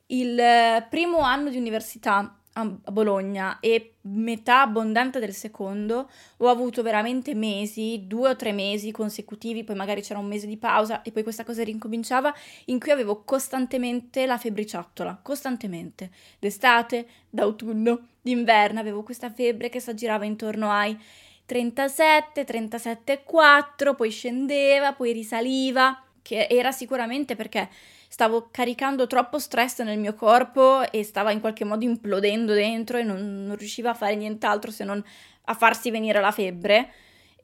Il 0.07 0.41
primo 0.89 1.21
anno 1.21 1.51
di 1.51 1.57
università 1.57 2.39
a 2.59 2.65
Bologna 2.91 3.59
e 3.61 3.97
metà 4.03 4.63
abbondante 4.63 5.19
del 5.19 5.35
secondo 5.35 6.09
ho 6.39 6.49
avuto 6.49 6.83
veramente 6.83 7.35
mesi, 7.35 8.05
due 8.07 8.31
o 8.31 8.37
tre 8.37 8.53
mesi 8.53 8.91
consecutivi, 8.93 9.65
poi 9.65 9.77
magari 9.77 10.01
c'era 10.01 10.19
un 10.19 10.27
mese 10.27 10.47
di 10.47 10.57
pausa 10.57 11.03
e 11.03 11.13
poi 11.13 11.23
questa 11.23 11.45
cosa 11.45 11.63
rincominciava, 11.63 12.35
in 12.67 12.79
cui 12.79 12.93
avevo 12.93 13.25
costantemente 13.25 14.25
la 14.25 14.39
febbriciottola, 14.39 15.21
costantemente, 15.23 16.11
d'estate, 16.39 17.07
d'autunno, 17.29 18.09
d'inverno, 18.23 18.81
avevo 18.81 19.03
questa 19.03 19.31
febbre 19.31 19.69
che 19.69 19.81
si 19.81 19.91
aggirava 19.91 20.25
intorno 20.25 20.71
ai 20.71 20.99
37, 21.45 22.45
37,4, 22.45 23.95
poi 23.95 24.11
scendeva, 24.11 24.95
poi 24.95 25.13
risaliva, 25.13 26.06
che 26.27 26.49
era 26.51 26.73
sicuramente 26.73 27.37
perché 27.37 27.69
stavo 28.09 28.49
caricando 28.51 29.07
troppo 29.07 29.39
stress 29.39 29.83
nel 29.83 29.97
mio 29.97 30.15
corpo 30.15 30.91
e 30.91 31.05
stava 31.05 31.31
in 31.31 31.39
qualche 31.39 31.65
modo 31.65 31.85
implodendo 31.85 32.53
dentro 32.53 32.99
e 32.99 33.05
non, 33.05 33.45
non 33.47 33.57
riusciva 33.57 33.91
a 33.91 33.95
fare 33.95 34.17
nient'altro 34.17 34.73
se 34.73 34.83
non 34.83 35.01
a 35.45 35.55
farsi 35.55 35.93
venire 35.93 36.21
la 36.21 36.33
febbre. 36.33 36.91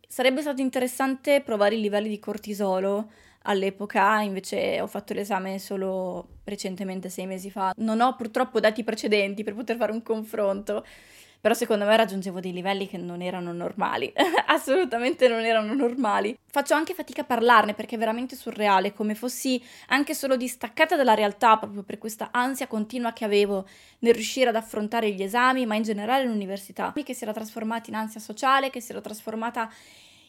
Sarebbe 0.09 0.40
stato 0.40 0.61
interessante 0.61 1.42
provare 1.42 1.77
i 1.77 1.81
livelli 1.81 2.09
di 2.09 2.18
cortisolo 2.18 3.12
all'epoca, 3.42 4.21
invece 4.21 4.81
ho 4.81 4.88
fatto 4.88 5.14
l'esame 5.14 5.61
solo 5.61 6.40
recentemente, 6.42 7.09
sei 7.09 7.27
mesi 7.27 7.53
fa. 7.53 7.73
Non 7.77 8.01
ho 8.01 8.16
purtroppo 8.16 8.59
dati 8.59 8.83
precedenti 8.83 9.45
per 9.45 9.55
poter 9.55 9.77
fare 9.77 9.92
un 9.92 10.03
confronto 10.03 10.85
però 11.42 11.55
secondo 11.55 11.85
me 11.85 11.96
raggiungevo 11.96 12.38
dei 12.38 12.52
livelli 12.52 12.87
che 12.87 12.98
non 12.98 13.20
erano 13.20 13.52
normali, 13.52 14.12
assolutamente 14.46 15.26
non 15.26 15.40
erano 15.40 15.74
normali. 15.74 16.38
Faccio 16.46 16.74
anche 16.74 16.94
fatica 16.94 17.22
a 17.22 17.24
parlarne 17.24 17.74
perché 17.74 17.96
è 17.96 17.98
veramente 17.98 18.37
surreale, 18.37 18.92
come 18.92 19.16
fossi 19.16 19.61
anche 19.88 20.14
solo 20.14 20.37
distaccata 20.37 20.94
dalla 20.94 21.14
realtà 21.14 21.59
proprio 21.59 21.83
per 21.83 21.98
questa 21.98 22.28
ansia 22.31 22.68
continua 22.68 23.12
che 23.12 23.24
avevo 23.24 23.66
nel 23.98 24.14
riuscire 24.14 24.50
ad 24.50 24.55
affrontare 24.55 25.11
gli 25.11 25.22
esami, 25.24 25.66
ma 25.66 25.74
in 25.74 25.83
generale 25.83 26.24
l'università, 26.24 26.92
che 26.92 27.12
si 27.12 27.24
era 27.24 27.33
trasformata 27.33 27.90
in 27.90 27.96
ansia 27.96 28.20
sociale, 28.20 28.70
che 28.70 28.81
si 28.81 28.92
era 28.92 29.00
trasformata 29.00 29.68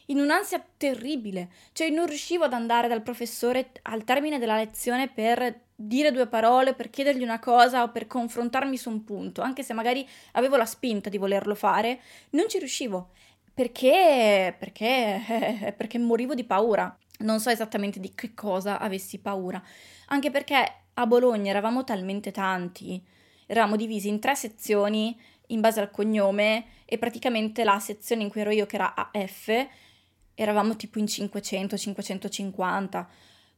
in 0.06 0.18
un'ansia 0.18 0.64
terribile, 0.76 1.48
cioè 1.72 1.88
non 1.88 2.06
riuscivo 2.06 2.44
ad 2.44 2.52
andare 2.52 2.88
dal 2.88 3.02
professore 3.02 3.70
al 3.82 4.04
termine 4.04 4.38
della 4.38 4.56
lezione 4.56 5.08
per 5.08 5.62
dire 5.74 6.12
due 6.12 6.26
parole, 6.26 6.74
per 6.74 6.90
chiedergli 6.90 7.22
una 7.22 7.38
cosa 7.40 7.82
o 7.82 7.90
per 7.90 8.06
confrontarmi 8.06 8.76
su 8.76 8.90
un 8.90 9.04
punto, 9.04 9.42
anche 9.42 9.62
se 9.62 9.72
magari 9.72 10.06
avevo 10.32 10.56
la 10.56 10.66
spinta 10.66 11.08
di 11.08 11.18
volerlo 11.18 11.54
fare, 11.54 12.00
non 12.30 12.48
ci 12.48 12.58
riuscivo. 12.58 13.10
Perché? 13.52 14.54
Perché? 14.58 15.72
Perché 15.76 15.98
morivo 15.98 16.34
di 16.34 16.44
paura. 16.44 16.96
Non 17.20 17.38
so 17.38 17.50
esattamente 17.50 18.00
di 18.00 18.12
che 18.14 18.34
cosa 18.34 18.80
avessi 18.80 19.18
paura. 19.20 19.62
Anche 20.08 20.30
perché 20.30 20.74
a 20.94 21.06
Bologna 21.06 21.50
eravamo 21.50 21.84
talmente 21.84 22.32
tanti, 22.32 23.00
eravamo 23.46 23.76
divisi 23.76 24.08
in 24.08 24.18
tre 24.18 24.34
sezioni 24.34 25.16
in 25.48 25.60
base 25.60 25.80
al 25.80 25.90
cognome 25.90 26.66
e 26.84 26.98
praticamente 26.98 27.64
la 27.64 27.78
sezione 27.78 28.22
in 28.22 28.30
cui 28.30 28.40
ero 28.40 28.50
io, 28.50 28.66
che 28.66 28.76
era 28.76 28.94
AF, 28.94 29.66
eravamo 30.34 30.76
tipo 30.76 30.98
in 30.98 31.06
500, 31.06 31.76
550. 31.76 33.08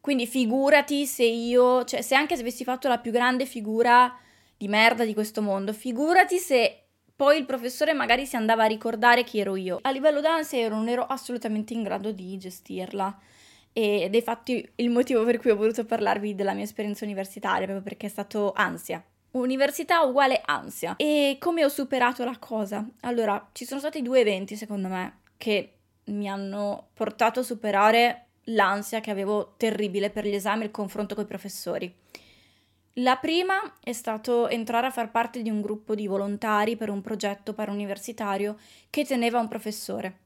Quindi 0.00 0.26
figurati 0.26 1.06
se 1.06 1.24
io, 1.24 1.84
cioè 1.84 2.00
se 2.00 2.14
anche 2.14 2.36
se 2.36 2.42
avessi 2.42 2.64
fatto 2.64 2.88
la 2.88 2.98
più 2.98 3.10
grande 3.10 3.44
figura 3.44 4.16
di 4.56 4.68
merda 4.68 5.04
di 5.04 5.14
questo 5.14 5.42
mondo, 5.42 5.72
figurati 5.72 6.38
se 6.38 6.82
poi 7.16 7.38
il 7.38 7.46
professore 7.46 7.94
magari 7.94 8.26
si 8.26 8.36
andava 8.36 8.64
a 8.64 8.66
ricordare 8.66 9.24
chi 9.24 9.40
ero 9.40 9.56
io. 9.56 9.78
A 9.80 9.90
livello 9.90 10.20
d'ansia 10.20 10.60
io 10.60 10.68
non 10.68 10.86
ero 10.88 11.04
assolutamente 11.06 11.72
in 11.72 11.82
grado 11.82 12.12
di 12.12 12.36
gestirla. 12.36 13.18
Ed 13.72 14.14
è 14.14 14.16
infatti 14.16 14.66
il 14.76 14.90
motivo 14.90 15.24
per 15.24 15.38
cui 15.38 15.50
ho 15.50 15.56
voluto 15.56 15.84
parlarvi 15.84 16.34
della 16.34 16.54
mia 16.54 16.64
esperienza 16.64 17.04
universitaria, 17.04 17.64
proprio 17.64 17.82
perché 17.82 18.06
è 18.06 18.10
stato 18.10 18.52
ansia. 18.54 19.04
Università 19.32 20.02
uguale 20.02 20.40
ansia. 20.44 20.96
E 20.96 21.36
come 21.38 21.64
ho 21.64 21.68
superato 21.68 22.24
la 22.24 22.38
cosa? 22.38 22.86
Allora, 23.00 23.48
ci 23.52 23.66
sono 23.66 23.80
stati 23.80 24.00
due 24.00 24.20
eventi, 24.20 24.56
secondo 24.56 24.88
me, 24.88 25.18
che 25.36 25.75
mi 26.06 26.28
hanno 26.28 26.88
portato 26.94 27.40
a 27.40 27.44
superare 27.44 28.26
l'ansia 28.44 29.00
che 29.00 29.10
avevo 29.10 29.54
terribile 29.56 30.10
per 30.10 30.26
gli 30.26 30.34
esami 30.34 30.62
e 30.62 30.66
il 30.66 30.70
confronto 30.70 31.14
con 31.14 31.24
i 31.24 31.28
professori. 31.28 31.94
La 33.00 33.16
prima 33.16 33.74
è 33.82 33.92
stato 33.92 34.48
entrare 34.48 34.86
a 34.86 34.90
far 34.90 35.10
parte 35.10 35.42
di 35.42 35.50
un 35.50 35.60
gruppo 35.60 35.94
di 35.94 36.06
volontari 36.06 36.76
per 36.76 36.88
un 36.88 37.02
progetto 37.02 37.52
parauniversitario 37.52 38.56
che 38.88 39.04
teneva 39.04 39.38
un 39.38 39.48
professore. 39.48 40.20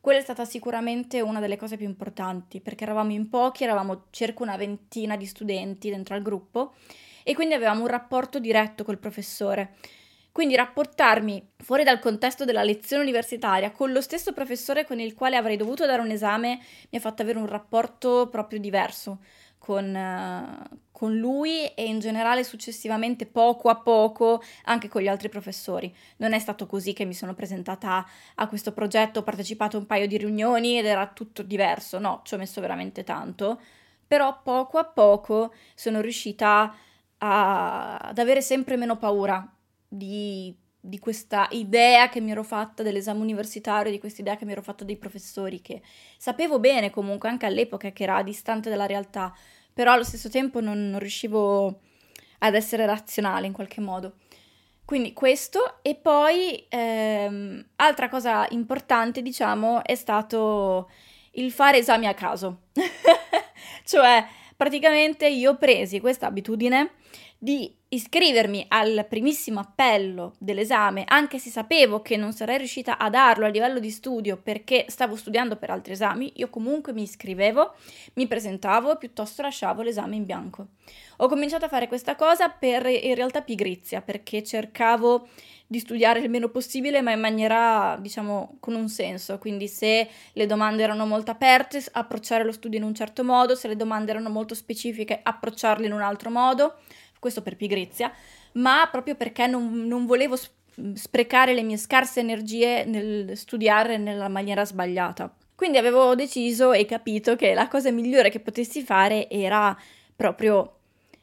Quella 0.00 0.20
è 0.20 0.22
stata 0.22 0.44
sicuramente 0.44 1.20
una 1.20 1.40
delle 1.40 1.56
cose 1.56 1.76
più 1.76 1.84
importanti, 1.84 2.60
perché 2.60 2.84
eravamo 2.84 3.12
in 3.12 3.28
pochi, 3.28 3.64
eravamo 3.64 4.04
circa 4.10 4.44
una 4.44 4.56
ventina 4.56 5.16
di 5.16 5.26
studenti 5.26 5.90
dentro 5.90 6.14
al 6.14 6.22
gruppo 6.22 6.74
e 7.22 7.34
quindi 7.34 7.54
avevamo 7.54 7.82
un 7.82 7.88
rapporto 7.88 8.38
diretto 8.38 8.84
col 8.84 8.98
professore 8.98 9.74
quindi 10.36 10.54
rapportarmi 10.54 11.52
fuori 11.56 11.82
dal 11.82 11.98
contesto 11.98 12.44
della 12.44 12.62
lezione 12.62 13.02
universitaria 13.02 13.70
con 13.70 13.90
lo 13.90 14.02
stesso 14.02 14.34
professore 14.34 14.84
con 14.84 15.00
il 15.00 15.14
quale 15.14 15.34
avrei 15.36 15.56
dovuto 15.56 15.86
dare 15.86 16.02
un 16.02 16.10
esame 16.10 16.58
mi 16.90 16.98
ha 16.98 17.00
fatto 17.00 17.22
avere 17.22 17.38
un 17.38 17.46
rapporto 17.46 18.28
proprio 18.30 18.58
diverso 18.58 19.20
con, 19.56 19.94
uh, 19.94 20.78
con 20.92 21.16
lui 21.16 21.68
e 21.68 21.86
in 21.86 22.00
generale 22.00 22.44
successivamente 22.44 23.24
poco 23.24 23.70
a 23.70 23.76
poco 23.76 24.42
anche 24.64 24.88
con 24.88 25.00
gli 25.00 25.08
altri 25.08 25.30
professori. 25.30 25.90
Non 26.18 26.34
è 26.34 26.38
stato 26.38 26.66
così 26.66 26.92
che 26.92 27.06
mi 27.06 27.14
sono 27.14 27.32
presentata 27.32 28.06
a 28.34 28.46
questo 28.46 28.72
progetto, 28.72 29.20
ho 29.20 29.22
partecipato 29.22 29.78
a 29.78 29.80
un 29.80 29.86
paio 29.86 30.06
di 30.06 30.18
riunioni 30.18 30.78
ed 30.78 30.84
era 30.84 31.06
tutto 31.06 31.42
diverso, 31.42 31.98
no, 31.98 32.20
ci 32.24 32.34
ho 32.34 32.36
messo 32.36 32.60
veramente 32.60 33.04
tanto, 33.04 33.58
però 34.06 34.42
poco 34.42 34.76
a 34.76 34.84
poco 34.84 35.54
sono 35.74 36.02
riuscita 36.02 36.76
a, 37.16 37.96
ad 37.96 38.18
avere 38.18 38.42
sempre 38.42 38.76
meno 38.76 38.98
paura 38.98 39.50
di, 39.88 40.54
di 40.80 40.98
questa 40.98 41.48
idea 41.50 42.08
che 42.08 42.20
mi 42.20 42.30
ero 42.30 42.42
fatta 42.42 42.82
dell'esame 42.82 43.20
universitario, 43.20 43.90
di 43.90 43.98
questa 43.98 44.20
idea 44.20 44.36
che 44.36 44.44
mi 44.44 44.52
ero 44.52 44.62
fatta 44.62 44.84
dei 44.84 44.96
professori, 44.96 45.60
che 45.60 45.82
sapevo 46.16 46.58
bene 46.58 46.90
comunque 46.90 47.28
anche 47.28 47.46
all'epoca 47.46 47.90
che 47.90 48.02
era 48.02 48.22
distante 48.22 48.70
dalla 48.70 48.86
realtà, 48.86 49.34
però 49.72 49.92
allo 49.92 50.04
stesso 50.04 50.28
tempo 50.28 50.60
non, 50.60 50.90
non 50.90 50.98
riuscivo 50.98 51.80
ad 52.38 52.54
essere 52.54 52.86
razionale 52.86 53.46
in 53.46 53.52
qualche 53.52 53.80
modo. 53.80 54.14
Quindi 54.86 55.12
questo 55.12 55.78
e 55.82 55.96
poi 55.96 56.64
ehm, 56.68 57.66
altra 57.76 58.08
cosa 58.08 58.46
importante, 58.50 59.20
diciamo, 59.20 59.82
è 59.84 59.96
stato 59.96 60.88
il 61.32 61.50
fare 61.50 61.78
esami 61.78 62.06
a 62.06 62.14
caso. 62.14 62.60
cioè, 63.84 64.24
praticamente 64.56 65.26
io 65.26 65.50
ho 65.50 65.56
presi 65.56 65.98
questa 65.98 66.26
abitudine 66.26 66.92
di 67.38 67.74
iscrivermi 67.88 68.66
al 68.68 69.06
primissimo 69.08 69.60
appello 69.60 70.34
dell'esame, 70.38 71.04
anche 71.06 71.38
se 71.38 71.50
sapevo 71.50 72.00
che 72.00 72.16
non 72.16 72.32
sarei 72.32 72.58
riuscita 72.58 72.98
a 72.98 73.08
darlo 73.08 73.46
a 73.46 73.48
livello 73.48 73.78
di 73.78 73.90
studio 73.90 74.36
perché 74.36 74.86
stavo 74.88 75.16
studiando 75.16 75.56
per 75.56 75.70
altri 75.70 75.92
esami, 75.92 76.32
io 76.36 76.48
comunque 76.48 76.92
mi 76.92 77.02
iscrivevo, 77.02 77.74
mi 78.14 78.26
presentavo 78.26 78.92
e 78.92 78.96
piuttosto 78.96 79.42
lasciavo 79.42 79.82
l'esame 79.82 80.16
in 80.16 80.24
bianco. 80.24 80.68
Ho 81.18 81.28
cominciato 81.28 81.64
a 81.64 81.68
fare 81.68 81.88
questa 81.88 82.16
cosa 82.16 82.48
per 82.48 82.86
in 82.86 83.14
realtà 83.14 83.42
pigrizia, 83.42 84.02
perché 84.02 84.42
cercavo 84.42 85.28
di 85.66 85.78
studiare 85.78 86.20
il 86.20 86.30
meno 86.30 86.48
possibile, 86.48 87.00
ma 87.00 87.12
in 87.12 87.20
maniera, 87.20 87.96
diciamo, 88.00 88.56
con 88.60 88.74
un 88.74 88.88
senso. 88.88 89.38
Quindi 89.38 89.66
se 89.66 90.08
le 90.32 90.46
domande 90.46 90.82
erano 90.82 91.06
molto 91.06 91.30
aperte, 91.30 91.82
approcciare 91.92 92.44
lo 92.44 92.52
studio 92.52 92.78
in 92.78 92.84
un 92.84 92.94
certo 92.94 93.24
modo, 93.24 93.54
se 93.54 93.66
le 93.66 93.76
domande 93.76 94.10
erano 94.10 94.28
molto 94.28 94.54
specifiche, 94.54 95.18
approcciarle 95.22 95.86
in 95.86 95.92
un 95.92 96.02
altro 96.02 96.30
modo 96.30 96.76
questo 97.26 97.42
per 97.42 97.56
pigrizia, 97.56 98.12
ma 98.52 98.88
proprio 98.88 99.16
perché 99.16 99.48
non, 99.48 99.86
non 99.86 100.06
volevo 100.06 100.38
sprecare 100.94 101.54
le 101.54 101.62
mie 101.62 101.76
scarse 101.76 102.20
energie 102.20 102.84
nel 102.84 103.36
studiare 103.36 103.98
nella 103.98 104.28
maniera 104.28 104.64
sbagliata. 104.64 105.34
Quindi 105.56 105.78
avevo 105.78 106.14
deciso 106.14 106.72
e 106.72 106.84
capito 106.84 107.34
che 107.34 107.52
la 107.52 107.66
cosa 107.66 107.90
migliore 107.90 108.30
che 108.30 108.40
potessi 108.40 108.82
fare 108.82 109.28
era 109.28 109.76
proprio 110.14 110.76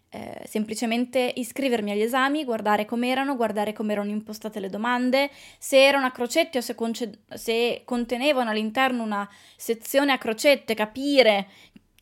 eh, 0.10 0.44
semplicemente 0.48 1.32
iscrivermi 1.36 1.92
agli 1.92 2.02
esami, 2.02 2.44
guardare 2.44 2.86
com'erano, 2.86 3.36
guardare 3.36 3.74
come 3.74 3.94
erano 3.94 4.10
impostate 4.10 4.60
le 4.60 4.70
domande, 4.70 5.32
se 5.58 5.84
erano 5.84 6.06
a 6.06 6.12
crocette 6.12 6.60
o 6.60 6.62
se, 6.62 6.76
conce- 6.76 7.22
se 7.34 7.82
contenevano 7.86 8.50
all'interno 8.50 9.02
una 9.02 9.28
sezione 9.56 10.12
a 10.12 10.18
crocette, 10.18 10.76
capire 10.76 11.48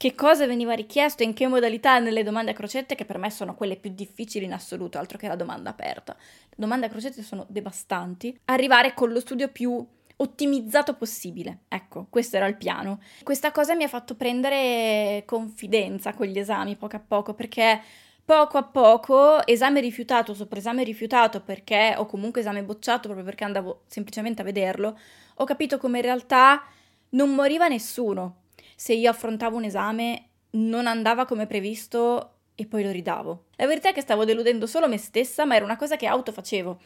che 0.02 0.16
cosa 0.16 0.48
veniva 0.48 0.74
richiesto 0.74 1.22
in 1.22 1.34
che 1.34 1.46
modalità 1.46 2.00
nelle 2.00 2.24
domande 2.24 2.50
a 2.50 2.54
crocette, 2.56 2.96
che 2.96 3.06
per 3.06 3.20
me 3.20 3.30
sono 3.30 3.54
quelle 3.54 3.76
più 3.76 3.92
difficili 3.94 4.46
in 4.46 4.54
assoluto, 4.54 4.98
altro 4.98 5.20
che 5.20 5.28
la 5.28 5.36
domanda 5.36 5.70
aperta. 5.70 6.18
Le 6.50 6.56
domande 6.58 6.88
a 6.88 6.90
crocette 6.90 7.22
sono 7.22 7.46
devastanti. 7.48 8.36
Arrivare 8.46 8.96
con 8.96 9.12
lo 9.12 9.20
studio 9.20 9.50
più 9.50 9.86
ottimizzato 10.16 10.96
possibile. 10.96 11.66
Ecco, 11.68 12.08
questo 12.10 12.38
era 12.38 12.48
il 12.48 12.58
piano. 12.58 13.00
Questa 13.22 13.52
cosa 13.52 13.76
mi 13.76 13.84
ha 13.84 13.88
fatto 13.88 14.16
prendere 14.16 15.22
confidenza 15.28 16.16
con 16.16 16.26
gli 16.26 16.40
esami 16.40 16.76
poco 16.78 16.96
a 16.96 17.04
poco 17.08 17.36
perché 17.36 17.80
poco 18.26 18.58
a 18.58 18.64
poco, 18.64 19.46
esame 19.46 19.82
rifiutato 19.82 20.34
sopra 20.34 20.58
esame 20.58 20.84
rifiutato 20.84 21.42
perché, 21.42 21.94
o 21.96 22.08
comunque 22.08 22.42
esame 22.42 22.64
bocciato 22.64 23.02
proprio 23.02 23.24
perché 23.24 23.44
andavo 23.44 23.84
semplicemente 23.86 24.42
a 24.42 24.46
vederlo, 24.46 24.98
ho 25.36 25.44
capito 25.44 25.78
come 25.78 26.00
in 26.00 26.06
realtà 26.06 26.64
non 27.10 27.36
moriva 27.36 27.68
nessuno 27.68 28.38
se 28.82 28.94
io 28.94 29.12
affrontavo 29.12 29.58
un 29.58 29.66
esame, 29.66 30.30
non 30.54 30.88
andava 30.88 31.26
come 31.26 31.46
previsto 31.46 32.38
e 32.56 32.66
poi 32.66 32.82
lo 32.84 32.90
ridavo. 32.90 33.44
La 33.58 33.68
verità 33.68 33.90
è 33.90 33.94
che 33.94 34.02
stavo 34.02 34.26
deludendo 34.26 34.66
solo 34.66 34.88
me 34.88 34.98
stessa, 34.98 35.46
ma 35.46 35.56
era 35.56 35.64
una 35.64 35.76
cosa 35.76 35.98
che 35.98 36.08
auto 36.08 36.32
facevo. 36.32 36.80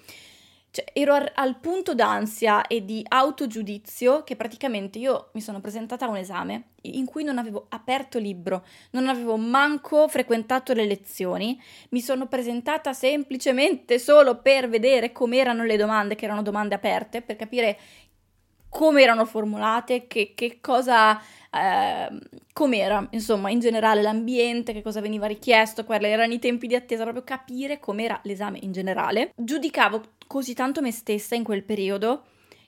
Cioè, 0.71 0.84
ero 0.91 1.13
al, 1.13 1.31
al 1.36 1.58
punto 1.62 1.95
d'ansia 1.95 2.67
e 2.67 2.84
di 2.84 3.01
autogiudizio 3.08 4.25
che 4.25 4.36
praticamente 4.36 4.99
io 4.99 5.29
mi 5.36 5.39
sono 5.39 5.62
presentata 5.62 6.03
a 6.03 6.10
un 6.10 6.17
esame 6.17 6.71
in 6.81 7.05
cui 7.05 7.23
non 7.23 7.38
avevo 7.38 7.67
aperto 7.69 8.19
libro, 8.19 8.65
non 8.91 9.08
avevo 9.08 9.38
manco 9.38 10.10
frequentato 10.10 10.73
le 10.73 10.86
lezioni, 10.86 11.58
mi 11.91 12.01
sono 12.01 12.27
presentata 12.27 12.91
semplicemente 12.91 13.99
solo 13.99 14.41
per 14.41 14.67
vedere 14.67 15.13
com'erano 15.13 15.63
le 15.63 15.77
domande, 15.77 16.15
che 16.15 16.25
erano 16.25 16.41
domande 16.41 16.75
aperte, 16.75 17.21
per 17.21 17.38
capire 17.38 17.79
come 18.75 19.01
erano 19.03 19.23
formulate, 19.23 20.05
che, 20.05 20.33
che 20.35 20.57
cosa, 20.59 21.17
eh, 21.49 22.09
com'era, 22.51 23.07
insomma, 23.11 23.49
in 23.49 23.61
generale 23.61 24.01
l'ambiente, 24.01 24.73
che 24.73 24.81
cosa 24.81 24.99
veniva 24.99 25.27
richiesto, 25.27 25.85
quali 25.85 26.07
erano 26.07 26.33
i 26.33 26.39
tempi 26.39 26.67
di 26.67 26.75
attesa, 26.75 27.03
proprio 27.03 27.23
capire 27.23 27.79
com'era 27.79 28.19
l'esame 28.23 28.59
in 28.63 28.73
generale. 28.73 29.31
Giudicavo 29.33 30.01
così 30.27 30.53
tanto 30.53 30.81
me 30.81 30.91
stessa 30.91 31.35
in 31.35 31.45
quel 31.45 31.63
periodo 31.63 32.25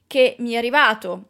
che 0.08 0.38
mi 0.40 0.54
è 0.54 0.56
arrivato 0.56 1.24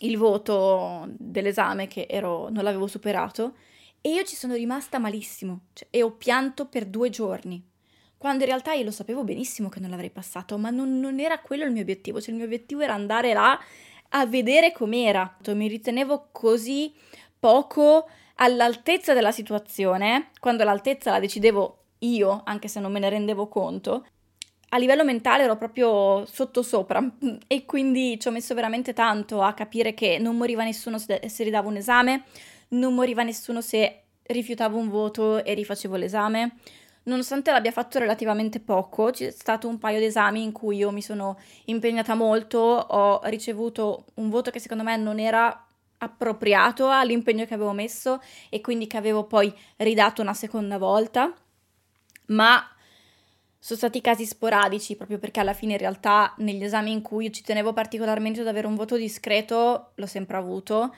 il 0.00 0.18
voto 0.18 1.06
dell'esame 1.16 1.86
che 1.86 2.04
ero, 2.06 2.50
non 2.50 2.64
l'avevo 2.64 2.86
superato 2.86 3.54
e 4.02 4.10
io 4.10 4.24
ci 4.24 4.36
sono 4.36 4.52
rimasta 4.52 4.98
malissimo 4.98 5.60
cioè, 5.72 5.88
e 5.90 6.02
ho 6.02 6.10
pianto 6.10 6.66
per 6.66 6.84
due 6.84 7.08
giorni 7.08 7.64
quando 8.18 8.44
in 8.44 8.48
realtà 8.48 8.72
io 8.72 8.84
lo 8.84 8.90
sapevo 8.90 9.24
benissimo 9.24 9.68
che 9.68 9.80
non 9.80 9.90
l'avrei 9.90 10.10
passato, 10.10 10.56
ma 10.56 10.70
non, 10.70 10.98
non, 10.98 11.20
era 11.20 11.38
quello 11.38 11.64
il 11.64 11.72
mio 11.72 11.82
obiettivo, 11.82 12.20
cioè 12.20 12.30
il 12.30 12.36
mio 12.36 12.46
obiettivo 12.46 12.80
era 12.80 12.94
andare 12.94 13.32
là 13.32 13.58
a 14.10 14.26
vedere 14.26 14.72
com'era. 14.72 15.36
Mi 15.48 15.68
ritenevo 15.68 16.28
così 16.32 16.92
poco 17.38 18.08
all'altezza 18.36 19.12
della 19.12 19.32
situazione, 19.32 20.30
quando 20.40 20.64
l'altezza 20.64 21.10
la 21.10 21.20
decidevo 21.20 21.78
io, 22.00 22.42
anche 22.44 22.68
se 22.68 22.80
non 22.80 22.92
me 22.92 22.98
ne 22.98 23.10
rendevo 23.10 23.48
conto. 23.48 24.06
A 24.70 24.78
livello 24.78 25.04
mentale 25.04 25.44
ero 25.44 25.56
proprio 25.56 26.24
sottosopra 26.26 27.16
e 27.46 27.64
quindi 27.64 28.18
ci 28.18 28.28
ho 28.28 28.30
messo 28.30 28.54
veramente 28.54 28.92
tanto 28.92 29.42
a 29.42 29.52
capire 29.52 29.94
che 29.94 30.18
non 30.18 30.36
moriva 30.36 30.64
nessuno 30.64 30.98
se 30.98 31.20
ridavo 31.38 31.68
un 31.68 31.76
esame, 31.76 32.24
non 32.68 32.94
moriva 32.94 33.22
nessuno 33.22 33.60
se 33.60 34.02
rifiutavo 34.22 34.76
un 34.76 34.88
voto 34.88 35.44
e 35.44 35.54
rifacevo 35.54 35.96
l'esame, 35.96 36.56
Nonostante 37.06 37.52
l'abbia 37.52 37.70
fatto 37.70 38.00
relativamente 38.00 38.58
poco, 38.58 39.10
c'è 39.10 39.30
stato 39.30 39.68
un 39.68 39.78
paio 39.78 40.00
di 40.00 40.06
esami 40.06 40.42
in 40.42 40.50
cui 40.50 40.78
io 40.78 40.90
mi 40.90 41.02
sono 41.02 41.38
impegnata 41.66 42.16
molto, 42.16 42.58
ho 42.58 43.20
ricevuto 43.24 44.06
un 44.14 44.28
voto 44.28 44.50
che 44.50 44.58
secondo 44.58 44.82
me 44.82 44.96
non 44.96 45.20
era 45.20 45.66
appropriato 45.98 46.90
all'impegno 46.90 47.44
che 47.44 47.54
avevo 47.54 47.70
messo 47.70 48.20
e 48.50 48.60
quindi 48.60 48.88
che 48.88 48.96
avevo 48.96 49.22
poi 49.22 49.54
ridato 49.76 50.20
una 50.20 50.34
seconda 50.34 50.78
volta, 50.78 51.32
ma 52.26 52.68
sono 53.56 53.78
stati 53.78 54.00
casi 54.00 54.26
sporadici 54.26 54.96
proprio 54.96 55.18
perché 55.18 55.38
alla 55.38 55.54
fine 55.54 55.72
in 55.74 55.78
realtà 55.78 56.34
negli 56.38 56.64
esami 56.64 56.90
in 56.90 57.02
cui 57.02 57.32
ci 57.32 57.42
tenevo 57.42 57.72
particolarmente 57.72 58.40
ad 58.40 58.48
avere 58.48 58.66
un 58.66 58.74
voto 58.74 58.96
discreto 58.96 59.92
l'ho 59.94 60.06
sempre 60.06 60.36
avuto 60.36 60.92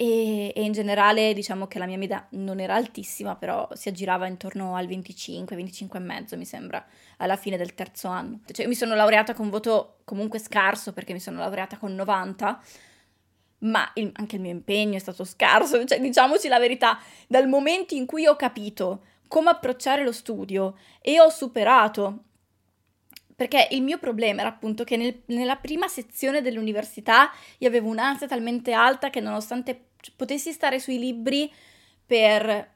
e, 0.00 0.50
e, 0.56 0.62
in 0.62 0.72
generale 0.72 1.34
diciamo 1.34 1.66
che 1.66 1.78
la 1.78 1.84
mia 1.84 1.98
media 1.98 2.26
non 2.30 2.58
era 2.58 2.74
altissima, 2.74 3.36
però 3.36 3.68
si 3.74 3.90
aggirava 3.90 4.26
intorno 4.26 4.74
al 4.74 4.86
25, 4.86 5.54
25 5.54 5.98
e 5.98 6.02
mezzo 6.02 6.38
mi 6.38 6.46
sembra, 6.46 6.82
alla 7.18 7.36
fine 7.36 7.58
del 7.58 7.74
terzo 7.74 8.08
anno. 8.08 8.40
Cioè 8.50 8.66
mi 8.66 8.74
sono 8.74 8.94
laureata 8.94 9.34
con 9.34 9.50
voto 9.50 9.98
comunque 10.04 10.38
scarso 10.38 10.94
perché 10.94 11.12
mi 11.12 11.20
sono 11.20 11.38
laureata 11.40 11.76
con 11.76 11.94
90, 11.94 12.62
ma 13.58 13.90
il, 13.96 14.10
anche 14.14 14.36
il 14.36 14.40
mio 14.40 14.52
impegno 14.52 14.96
è 14.96 15.00
stato 15.00 15.24
scarso, 15.24 15.84
cioè 15.84 16.00
diciamoci 16.00 16.48
la 16.48 16.58
verità, 16.58 16.98
dal 17.28 17.46
momento 17.46 17.92
in 17.92 18.06
cui 18.06 18.24
ho 18.26 18.36
capito 18.36 19.02
come 19.28 19.50
approcciare 19.50 20.02
lo 20.02 20.12
studio 20.12 20.78
e 21.02 21.20
ho 21.20 21.28
superato 21.28 22.24
perché 23.40 23.68
il 23.70 23.80
mio 23.80 23.96
problema 23.96 24.42
era 24.42 24.50
appunto 24.50 24.84
che 24.84 24.98
nel, 24.98 25.22
nella 25.28 25.56
prima 25.56 25.88
sezione 25.88 26.42
dell'università 26.42 27.32
io 27.56 27.68
avevo 27.68 27.88
un'ansia 27.88 28.26
talmente 28.26 28.72
alta 28.72 29.08
che 29.08 29.20
nonostante 29.20 29.92
potessi 30.14 30.52
stare 30.52 30.78
sui 30.78 30.98
libri 30.98 31.50
per 32.04 32.70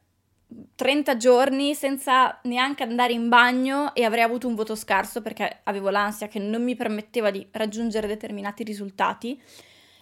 30 0.75 1.19
giorni 1.19 1.75
senza 1.75 2.39
neanche 2.45 2.83
andare 2.83 3.13
in 3.13 3.29
bagno 3.29 3.95
e 3.95 4.05
avrei 4.05 4.23
avuto 4.23 4.49
un 4.49 4.55
voto 4.55 4.75
scarso 4.75 5.21
perché 5.21 5.61
avevo 5.65 5.91
l'ansia 5.91 6.29
che 6.29 6.39
non 6.39 6.65
mi 6.65 6.75
permetteva 6.75 7.31
di 7.31 7.47
raggiungere 7.51 8.07
determinati 8.07 8.65
risultati. 8.65 9.39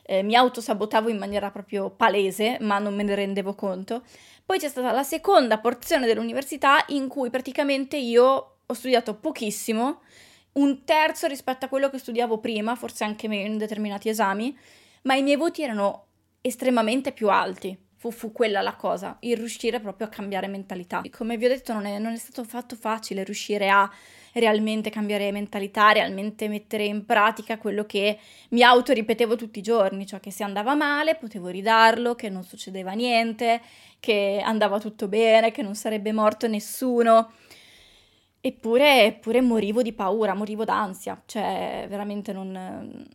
Eh, 0.04 0.22
mi 0.22 0.36
autosabotavo 0.36 1.08
in 1.08 1.18
maniera 1.18 1.50
proprio 1.50 1.90
palese, 1.90 2.58
ma 2.60 2.78
non 2.78 2.94
me 2.94 3.02
ne 3.02 3.16
rendevo 3.16 3.56
conto. 3.56 4.04
Poi 4.46 4.60
c'è 4.60 4.68
stata 4.68 4.92
la 4.92 5.02
seconda 5.02 5.58
porzione 5.58 6.06
dell'università 6.06 6.84
in 6.90 7.08
cui 7.08 7.30
praticamente 7.30 7.96
io 7.96 8.58
ho 8.64 8.74
studiato 8.74 9.16
pochissimo, 9.16 10.02
un 10.54 10.84
terzo 10.84 11.26
rispetto 11.26 11.64
a 11.64 11.68
quello 11.68 11.88
che 11.88 11.98
studiavo 11.98 12.38
prima, 12.38 12.74
forse 12.74 13.04
anche 13.04 13.26
in 13.26 13.58
determinati 13.58 14.08
esami, 14.08 14.56
ma 15.02 15.14
i 15.14 15.22
miei 15.22 15.36
voti 15.36 15.62
erano 15.62 16.06
estremamente 16.40 17.12
più 17.12 17.28
alti. 17.28 17.76
Fu, 17.96 18.10
fu, 18.10 18.32
quella 18.32 18.62
la 18.62 18.74
cosa, 18.74 19.16
il 19.20 19.36
riuscire 19.36 19.78
proprio 19.78 20.08
a 20.08 20.10
cambiare 20.10 20.48
mentalità. 20.48 21.02
Come 21.08 21.36
vi 21.36 21.44
ho 21.44 21.48
detto, 21.48 21.72
non 21.72 21.86
è, 21.86 22.00
non 22.00 22.12
è 22.12 22.16
stato 22.16 22.42
fatto 22.42 22.74
facile 22.74 23.22
riuscire 23.22 23.68
a 23.68 23.88
realmente 24.32 24.90
cambiare 24.90 25.30
mentalità, 25.30 25.92
realmente 25.92 26.48
mettere 26.48 26.84
in 26.84 27.06
pratica 27.06 27.58
quello 27.58 27.84
che 27.84 28.18
mi 28.50 28.62
autoripetevo 28.62 29.36
tutti 29.36 29.60
i 29.60 29.62
giorni, 29.62 30.04
cioè 30.04 30.18
che 30.18 30.32
se 30.32 30.42
andava 30.42 30.74
male 30.74 31.14
potevo 31.14 31.46
ridarlo, 31.46 32.16
che 32.16 32.28
non 32.28 32.42
succedeva 32.42 32.90
niente, 32.90 33.60
che 34.00 34.42
andava 34.44 34.80
tutto 34.80 35.06
bene, 35.06 35.52
che 35.52 35.62
non 35.62 35.76
sarebbe 35.76 36.12
morto 36.12 36.48
nessuno. 36.48 37.30
Eppure, 38.44 39.04
eppure 39.04 39.40
morivo 39.40 39.82
di 39.82 39.92
paura, 39.92 40.34
morivo 40.34 40.64
d'ansia, 40.64 41.22
cioè 41.26 41.86
veramente 41.88 42.32
non 42.32 43.06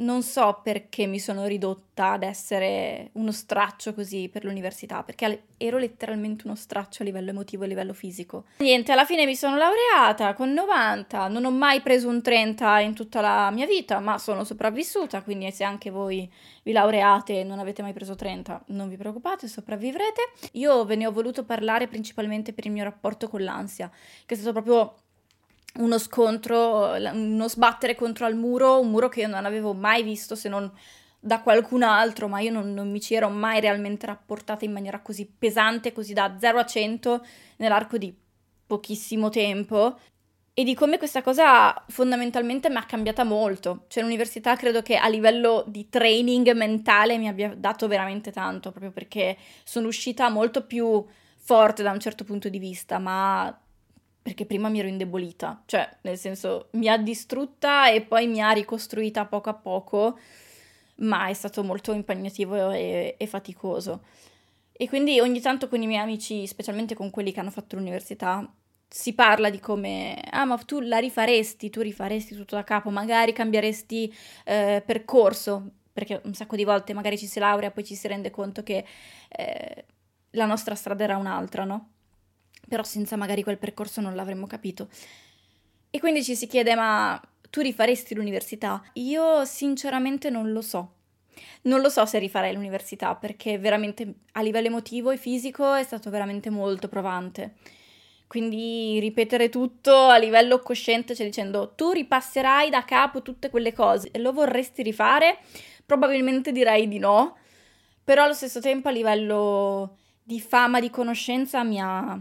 non 0.00 0.22
so 0.22 0.60
perché 0.62 1.06
mi 1.06 1.18
sono 1.18 1.46
ridotta 1.46 2.12
ad 2.12 2.22
essere 2.22 3.10
uno 3.12 3.32
straccio 3.32 3.94
così 3.94 4.28
per 4.28 4.44
l'università, 4.44 5.02
perché 5.02 5.44
ero 5.56 5.78
letteralmente 5.78 6.46
uno 6.46 6.54
straccio 6.54 7.02
a 7.02 7.06
livello 7.06 7.30
emotivo 7.30 7.62
e 7.62 7.66
a 7.66 7.68
livello 7.68 7.92
fisico. 7.92 8.44
Niente, 8.58 8.92
alla 8.92 9.04
fine 9.04 9.24
mi 9.24 9.36
sono 9.36 9.56
laureata 9.56 10.34
con 10.34 10.52
90, 10.52 11.28
non 11.28 11.44
ho 11.44 11.50
mai 11.50 11.80
preso 11.80 12.08
un 12.08 12.22
30 12.22 12.80
in 12.80 12.94
tutta 12.94 13.20
la 13.20 13.50
mia 13.50 13.66
vita, 13.66 13.98
ma 13.98 14.18
sono 14.18 14.44
sopravvissuta, 14.44 15.22
quindi 15.22 15.50
se 15.50 15.64
anche 15.64 15.90
voi 15.90 16.30
vi 16.62 16.72
laureate 16.72 17.40
e 17.40 17.44
non 17.44 17.58
avete 17.58 17.82
mai 17.82 17.92
preso 17.92 18.14
30, 18.14 18.64
non 18.68 18.88
vi 18.88 18.96
preoccupate, 18.96 19.48
sopravvivrete. 19.48 20.32
Io 20.52 20.84
ve 20.84 20.96
ne 20.96 21.06
ho 21.06 21.12
voluto 21.12 21.44
parlare 21.44 21.88
principalmente 21.88 22.52
per 22.52 22.66
il 22.66 22.72
mio 22.72 22.84
rapporto 22.84 23.28
con 23.28 23.42
l'ansia, 23.42 23.90
che 24.26 24.34
è 24.34 24.36
stato 24.36 24.52
proprio 24.52 24.94
uno 25.74 25.98
scontro, 25.98 26.94
uno 27.12 27.48
sbattere 27.48 27.94
contro 27.94 28.26
al 28.26 28.34
muro, 28.34 28.80
un 28.80 28.90
muro 28.90 29.08
che 29.08 29.20
io 29.20 29.28
non 29.28 29.44
avevo 29.44 29.72
mai 29.72 30.02
visto 30.02 30.34
se 30.34 30.48
non 30.48 30.70
da 31.20 31.40
qualcun 31.42 31.82
altro, 31.82 32.28
ma 32.28 32.40
io 32.40 32.50
non, 32.50 32.72
non 32.72 32.90
mi 32.90 33.00
ci 33.00 33.14
ero 33.14 33.28
mai 33.28 33.60
realmente 33.60 34.06
rapportata 34.06 34.64
in 34.64 34.72
maniera 34.72 35.00
così 35.00 35.26
pesante, 35.26 35.92
così 35.92 36.14
da 36.14 36.36
0 36.38 36.58
a 36.58 36.64
100 36.64 37.26
nell'arco 37.58 37.98
di 37.98 38.14
pochissimo 38.66 39.28
tempo 39.28 39.98
e 40.54 40.64
di 40.64 40.74
come 40.74 40.98
questa 40.98 41.22
cosa 41.22 41.84
fondamentalmente 41.88 42.70
mi 42.70 42.76
ha 42.76 42.84
cambiata 42.84 43.24
molto. 43.24 43.84
Cioè 43.88 44.02
l'università 44.02 44.56
credo 44.56 44.82
che 44.82 44.96
a 44.96 45.08
livello 45.08 45.64
di 45.66 45.88
training 45.88 46.52
mentale 46.52 47.18
mi 47.18 47.28
abbia 47.28 47.54
dato 47.54 47.86
veramente 47.86 48.32
tanto, 48.32 48.70
proprio 48.70 48.90
perché 48.90 49.36
sono 49.64 49.88
uscita 49.88 50.28
molto 50.30 50.66
più 50.66 51.04
forte 51.36 51.82
da 51.82 51.90
un 51.92 52.00
certo 52.00 52.24
punto 52.24 52.48
di 52.48 52.58
vista, 52.58 52.98
ma 52.98 53.58
perché 54.22 54.44
prima 54.46 54.68
mi 54.68 54.78
ero 54.78 54.88
indebolita, 54.88 55.62
cioè 55.66 55.88
nel 56.02 56.18
senso 56.18 56.68
mi 56.72 56.88
ha 56.88 56.98
distrutta 56.98 57.90
e 57.90 58.02
poi 58.02 58.26
mi 58.26 58.42
ha 58.42 58.50
ricostruita 58.50 59.24
poco 59.24 59.50
a 59.50 59.54
poco, 59.54 60.18
ma 60.96 61.28
è 61.28 61.32
stato 61.32 61.62
molto 61.64 61.92
impegnativo 61.92 62.70
e, 62.70 63.14
e 63.16 63.26
faticoso. 63.26 64.02
E 64.72 64.88
quindi 64.88 65.20
ogni 65.20 65.40
tanto 65.40 65.68
con 65.68 65.82
i 65.82 65.86
miei 65.86 66.02
amici, 66.02 66.46
specialmente 66.46 66.94
con 66.94 67.10
quelli 67.10 67.32
che 67.32 67.40
hanno 67.40 67.50
fatto 67.50 67.76
l'università, 67.76 68.50
si 68.88 69.14
parla 69.14 69.50
di 69.50 69.60
come, 69.60 70.20
ah 70.30 70.44
ma 70.44 70.56
tu 70.58 70.80
la 70.80 70.98
rifaresti, 70.98 71.70
tu 71.70 71.80
rifaresti 71.80 72.34
tutto 72.34 72.56
da 72.56 72.64
capo, 72.64 72.90
magari 72.90 73.32
cambieresti 73.32 74.12
eh, 74.44 74.82
percorso, 74.84 75.70
perché 75.92 76.20
un 76.24 76.34
sacco 76.34 76.56
di 76.56 76.64
volte 76.64 76.92
magari 76.92 77.16
ci 77.16 77.26
si 77.26 77.38
laurea, 77.38 77.70
poi 77.70 77.84
ci 77.84 77.94
si 77.94 78.08
rende 78.08 78.30
conto 78.30 78.62
che 78.62 78.84
eh, 79.28 79.84
la 80.30 80.46
nostra 80.46 80.74
strada 80.74 81.04
era 81.04 81.16
un'altra, 81.16 81.64
no? 81.64 81.88
Però 82.70 82.84
senza 82.84 83.16
magari 83.16 83.42
quel 83.42 83.58
percorso 83.58 84.00
non 84.00 84.14
l'avremmo 84.14 84.46
capito. 84.46 84.88
E 85.90 85.98
quindi 85.98 86.22
ci 86.22 86.36
si 86.36 86.46
chiede, 86.46 86.76
ma 86.76 87.20
tu 87.50 87.60
rifaresti 87.60 88.14
l'università? 88.14 88.80
Io 88.92 89.44
sinceramente 89.44 90.30
non 90.30 90.52
lo 90.52 90.62
so. 90.62 90.92
Non 91.62 91.80
lo 91.80 91.88
so 91.88 92.06
se 92.06 92.20
rifarei 92.20 92.54
l'università 92.54 93.16
perché 93.16 93.58
veramente 93.58 94.14
a 94.32 94.40
livello 94.40 94.68
emotivo 94.68 95.10
e 95.10 95.16
fisico 95.16 95.74
è 95.74 95.82
stato 95.82 96.10
veramente 96.10 96.48
molto 96.48 96.86
provante. 96.86 97.54
Quindi 98.28 99.00
ripetere 99.00 99.48
tutto 99.48 100.06
a 100.06 100.16
livello 100.16 100.60
cosciente, 100.60 101.16
cioè 101.16 101.26
dicendo 101.26 101.72
tu 101.74 101.90
ripasserai 101.90 102.70
da 102.70 102.84
capo 102.84 103.22
tutte 103.22 103.50
quelle 103.50 103.72
cose, 103.72 104.10
e 104.12 104.20
lo 104.20 104.32
vorresti 104.32 104.84
rifare? 104.84 105.38
Probabilmente 105.84 106.52
direi 106.52 106.86
di 106.86 107.00
no, 107.00 107.36
però 108.04 108.22
allo 108.22 108.34
stesso 108.34 108.60
tempo 108.60 108.86
a 108.86 108.92
livello 108.92 109.96
di 110.22 110.40
fama, 110.40 110.78
di 110.78 110.90
conoscenza 110.90 111.64
mi 111.64 111.80
ha 111.80 112.16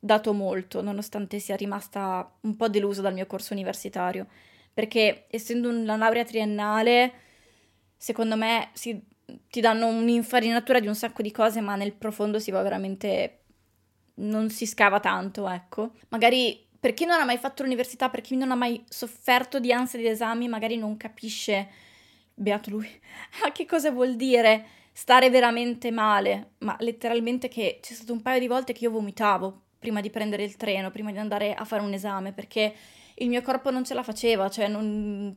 dato 0.00 0.32
molto, 0.32 0.80
nonostante 0.80 1.38
sia 1.38 1.54
rimasta 1.54 2.38
un 2.40 2.56
po' 2.56 2.68
delusa 2.68 3.02
dal 3.02 3.12
mio 3.12 3.26
corso 3.26 3.52
universitario, 3.52 4.26
perché 4.72 5.26
essendo 5.30 5.68
una 5.68 5.96
laurea 5.96 6.24
triennale, 6.24 7.12
secondo 7.96 8.36
me 8.36 8.70
si, 8.72 9.00
ti 9.48 9.60
danno 9.60 9.86
un'infarinatura 9.88 10.80
di 10.80 10.86
un 10.86 10.94
sacco 10.94 11.20
di 11.20 11.30
cose, 11.30 11.60
ma 11.60 11.76
nel 11.76 11.92
profondo 11.92 12.38
si 12.38 12.50
va 12.50 12.62
veramente 12.62 13.36
non 14.20 14.50
si 14.50 14.66
scava 14.66 15.00
tanto, 15.00 15.48
ecco. 15.48 15.92
Magari 16.08 16.66
per 16.78 16.94
chi 16.94 17.04
non 17.04 17.20
ha 17.20 17.24
mai 17.24 17.36
fatto 17.36 17.62
l'università, 17.62 18.08
per 18.08 18.22
chi 18.22 18.36
non 18.36 18.50
ha 18.50 18.54
mai 18.54 18.82
sofferto 18.88 19.60
di 19.60 19.72
ansia 19.72 19.98
di 19.98 20.08
esami, 20.08 20.48
magari 20.48 20.76
non 20.76 20.96
capisce, 20.96 21.68
beato 22.34 22.70
lui, 22.70 22.88
a 23.44 23.52
che 23.52 23.66
cosa 23.66 23.90
vuol 23.90 24.16
dire 24.16 24.66
stare 24.92 25.30
veramente 25.30 25.90
male, 25.90 26.52
ma 26.58 26.74
letteralmente 26.80 27.48
che 27.48 27.78
c'è 27.82 27.92
stato 27.92 28.12
un 28.12 28.22
paio 28.22 28.40
di 28.40 28.46
volte 28.46 28.72
che 28.72 28.84
io 28.84 28.90
vomitavo 28.90 29.62
prima 29.80 30.00
di 30.00 30.10
prendere 30.10 30.44
il 30.44 30.54
treno, 30.54 30.92
prima 30.92 31.10
di 31.10 31.18
andare 31.18 31.54
a 31.54 31.64
fare 31.64 31.82
un 31.82 31.92
esame, 31.92 32.32
perché 32.32 32.72
il 33.14 33.28
mio 33.28 33.42
corpo 33.42 33.72
non 33.72 33.84
ce 33.84 33.94
la 33.94 34.04
faceva, 34.04 34.48
cioè 34.48 34.68
non... 34.68 35.34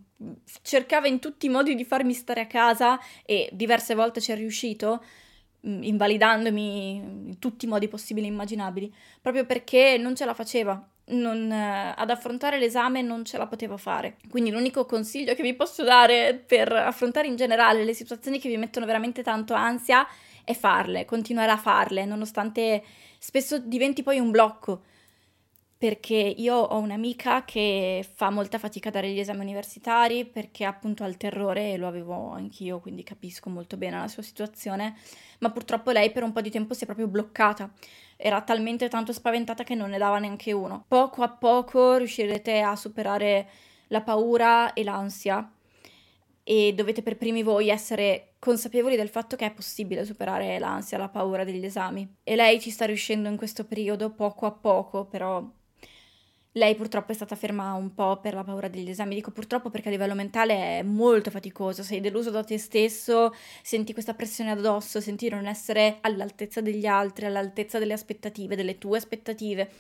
cercava 0.62 1.08
in 1.08 1.18
tutti 1.18 1.48
i 1.48 1.50
modi 1.50 1.74
di 1.74 1.84
farmi 1.84 2.14
stare 2.14 2.42
a 2.42 2.48
casa 2.48 3.00
e 3.26 3.50
diverse 3.52 3.96
volte 3.96 4.22
ci 4.22 4.32
è 4.32 4.36
riuscito, 4.36 5.02
Mm, 5.66 5.82
invalidandomi 5.84 6.96
in 6.96 7.40
tutti 7.40 7.64
i 7.64 7.70
modi 7.70 7.88
possibili 7.88 8.28
e 8.28 8.30
immaginabili, 8.30 8.94
proprio 9.22 9.46
perché 9.46 9.98
non 9.98 10.14
ce 10.14 10.26
la 10.26 10.34
faceva. 10.34 10.86
Non, 11.06 11.50
eh, 11.52 11.94
ad 11.96 12.10
affrontare 12.10 12.60
l'esame 12.60 13.02
non 13.02 13.24
ce 13.24 13.38
la 13.38 13.48
poteva 13.48 13.78
fare. 13.78 14.18
Quindi 14.30 14.52
l'unico 14.52 14.86
consiglio 14.86 15.34
che 15.36 15.42
vi 15.42 15.54
posso 15.54 15.84
dare 15.84 16.36
per 16.46 16.72
affrontare 16.72 17.28
in 17.28 17.38
generale 17.38 17.86
le 17.86 17.94
situazioni 17.94 18.40
che 18.40 18.50
vi 18.50 18.58
mettono 18.58 18.86
veramente 18.86 19.24
tanto 19.24 19.54
ansia 19.54 20.06
farle, 20.54 21.06
continuare 21.06 21.52
a 21.52 21.58
farle, 21.58 22.04
nonostante 22.04 22.84
spesso 23.18 23.60
diventi 23.60 24.04
poi 24.04 24.20
un 24.20 24.32
blocco 24.32 24.82
perché 25.84 26.16
io 26.16 26.56
ho 26.56 26.78
un'amica 26.78 27.44
che 27.44 28.08
fa 28.10 28.30
molta 28.30 28.58
fatica 28.58 28.88
a 28.88 28.92
dare 28.94 29.10
gli 29.10 29.20
esami 29.20 29.42
universitari 29.42 30.24
perché 30.24 30.64
appunto 30.64 31.04
ha 31.04 31.08
il 31.08 31.18
terrore 31.18 31.74
e 31.74 31.78
lo 31.78 31.88
avevo 31.88 32.32
anch'io, 32.32 32.80
quindi 32.80 33.04
capisco 33.04 33.50
molto 33.50 33.76
bene 33.76 34.00
la 34.00 34.08
sua 34.08 34.24
situazione, 34.24 34.96
ma 35.40 35.52
purtroppo 35.52 35.92
lei 35.92 36.10
per 36.14 36.24
un 36.24 36.32
po' 36.32 36.40
di 36.40 36.50
tempo 36.50 36.74
si 36.74 36.84
è 36.84 36.86
proprio 36.86 37.08
bloccata. 37.10 37.70
Era 38.16 38.42
talmente 38.44 38.88
tanto 38.88 39.12
spaventata 39.12 39.66
che 39.66 39.76
non 39.76 39.90
ne 39.90 39.98
dava 39.98 40.20
neanche 40.20 40.54
uno. 40.54 40.86
Poco 40.88 41.22
a 41.22 41.30
poco 41.30 41.98
riuscirete 41.98 42.62
a 42.62 42.78
superare 42.78 43.50
la 43.88 44.00
paura 44.00 44.72
e 44.72 44.86
l'ansia 44.86 45.52
e 46.44 46.74
dovete 46.76 47.02
per 47.02 47.18
primi 47.18 47.42
voi 47.42 47.70
essere 47.70 48.34
consapevoli 48.40 48.96
del 48.98 49.10
fatto 49.10 49.36
che 49.36 49.46
è 49.46 49.54
possibile 49.54 50.06
superare 50.06 50.60
l'ansia, 50.60 50.98
la 50.98 51.10
paura 51.10 51.44
degli 51.44 51.64
esami. 51.64 52.18
E 52.24 52.36
lei 52.36 52.60
ci 52.60 52.70
sta 52.70 52.86
riuscendo 52.86 53.30
in 53.30 53.38
questo 53.38 53.66
periodo 53.66 54.12
poco 54.12 54.46
a 54.46 54.52
poco, 54.52 55.06
però 55.06 55.42
lei 56.56 56.76
purtroppo 56.76 57.12
è 57.12 57.16
stata 57.16 57.36
ferma 57.36 57.74
un 57.74 57.94
po' 57.96 58.20
per 58.20 58.34
la 58.34 58.44
paura 58.44 58.68
degli 58.68 58.90
esami. 58.90 59.16
Dico 59.16 59.32
purtroppo 59.32 59.70
perché 59.70 59.88
a 59.88 59.92
livello 59.92 60.14
mentale 60.14 60.80
è 60.80 60.84
molto 60.84 61.32
faticoso. 61.32 61.82
Sei 61.82 62.00
deluso 62.00 62.30
da 62.30 62.44
te 62.44 62.58
stesso, 62.58 63.34
senti 63.64 63.94
questa 63.94 64.14
pressione 64.14 64.52
addosso, 64.52 65.00
senti 65.00 65.30
non 65.30 65.48
essere 65.48 65.98
all'altezza 66.02 66.62
degli 66.62 66.86
altri, 66.86 67.26
all'altezza 67.26 67.80
delle 67.80 67.94
aspettative, 67.94 68.56
delle 68.56 68.78
tue 68.78 68.98
aspettative. 68.98 69.72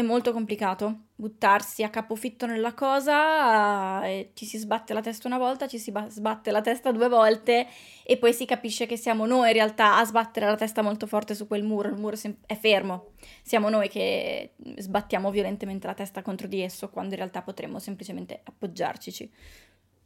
È 0.00 0.02
molto 0.02 0.32
complicato 0.32 1.08
buttarsi 1.14 1.82
a 1.82 1.90
capofitto 1.90 2.46
nella 2.46 2.72
cosa, 2.72 4.00
ci 4.32 4.46
si 4.46 4.56
sbatte 4.56 4.94
la 4.94 5.02
testa 5.02 5.28
una 5.28 5.36
volta, 5.36 5.68
ci 5.68 5.78
si 5.78 5.92
sbatte 6.08 6.50
la 6.50 6.62
testa 6.62 6.90
due 6.90 7.06
volte 7.10 7.66
e 8.02 8.16
poi 8.16 8.32
si 8.32 8.46
capisce 8.46 8.86
che 8.86 8.96
siamo 8.96 9.26
noi 9.26 9.48
in 9.48 9.52
realtà 9.52 9.98
a 9.98 10.04
sbattere 10.06 10.46
la 10.46 10.54
testa 10.56 10.80
molto 10.80 11.06
forte 11.06 11.34
su 11.34 11.46
quel 11.46 11.64
muro, 11.64 11.88
il 11.88 11.96
muro 11.96 12.16
è 12.46 12.56
fermo, 12.56 13.08
siamo 13.42 13.68
noi 13.68 13.90
che 13.90 14.54
sbattiamo 14.78 15.30
violentemente 15.30 15.86
la 15.86 15.92
testa 15.92 16.22
contro 16.22 16.46
di 16.46 16.62
esso 16.62 16.88
quando 16.88 17.10
in 17.10 17.18
realtà 17.18 17.42
potremmo 17.42 17.78
semplicemente 17.78 18.40
appoggiarci. 18.42 19.30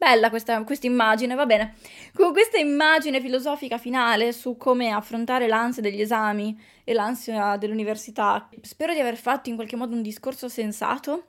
Bella 0.05 0.29
questa, 0.29 0.63
questa 0.65 0.87
immagine, 0.87 1.35
va 1.35 1.47
bene. 1.47 1.77
Con 2.13 2.33
questa 2.33 2.59
immagine 2.59 3.23
filosofica 3.23 3.79
finale 3.79 4.33
su 4.33 4.59
come 4.59 4.91
affrontare 4.91 5.49
l'ansia 5.49 5.81
degli 5.81 6.03
esami 6.03 6.61
e 6.85 6.93
l'ansia 6.93 7.57
dell'università, 7.57 8.51
spero 8.61 8.93
di 8.93 9.01
aver 9.01 9.17
fatto 9.17 9.49
in 9.49 9.55
qualche 9.55 9.77
modo 9.77 9.95
un 9.95 10.03
discorso 10.03 10.51
sensato. 10.51 11.29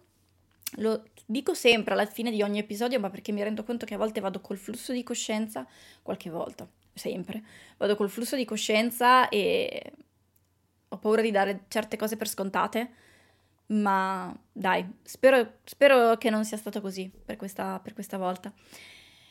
Lo 0.80 1.06
dico 1.26 1.54
sempre 1.54 1.94
alla 1.94 2.06
fine 2.06 2.32
di 2.32 2.42
ogni 2.42 2.60
episodio, 2.60 3.00
ma 3.00 3.10
perché 3.10 3.32
mi 3.32 3.42
rendo 3.42 3.64
conto 3.64 3.86
che 3.86 3.94
a 3.94 3.98
volte 3.98 4.20
vado 4.20 4.42
col 4.42 4.58
flusso 4.58 4.92
di 4.92 5.04
coscienza, 5.04 5.66
qualche 6.02 6.30
volta, 6.30 6.68
sempre, 6.94 7.44
vado 7.78 7.96
col 7.96 8.10
flusso 8.10 8.36
di 8.36 8.44
coscienza 8.44 9.30
e 9.30 9.94
ho 10.90 10.98
paura 10.98 11.22
di 11.22 11.32
dare 11.32 11.62
certe 11.70 11.96
cose 11.96 12.18
per 12.18 12.28
scontate 12.28 12.92
ma 13.68 14.36
dai, 14.51 14.86
spero, 15.03 15.57
spero 15.63 16.18
che 16.18 16.30
non 16.30 16.45
sia 16.45 16.57
stato 16.57 16.82
così 16.82 17.11
per 17.26 17.36
questa, 17.36 17.80
per 17.80 17.93
questa 17.93 18.18
volta. 18.18 18.51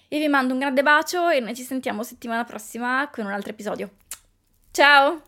E 0.09 0.19
vi 0.19 0.29
mando 0.29 0.53
un 0.53 0.61
grande 0.61 0.83
bacio 0.83 1.29
e 1.29 1.41
noi 1.41 1.55
ci 1.55 1.63
sentiamo 1.63 2.03
settimana 2.03 2.45
prossima 2.45 3.09
con 3.11 3.27
un 3.27 3.33
altro 3.33 3.51
episodio. 3.51 3.91
Ciao! 4.71 5.23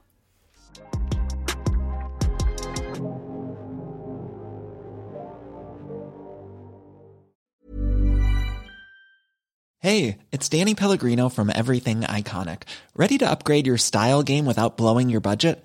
Hey, 9.79 10.19
it's 10.33 10.49
Danny 10.49 10.75
Pellegrino 10.75 11.29
from 11.29 11.49
Everything 11.49 12.01
Iconic. 12.01 12.63
Ready 12.97 13.19
to 13.19 13.31
upgrade 13.31 13.69
your 13.69 13.79
style 13.79 14.25
game 14.25 14.45
without 14.45 14.77
blowing 14.77 15.09
your 15.09 15.21
budget? 15.21 15.65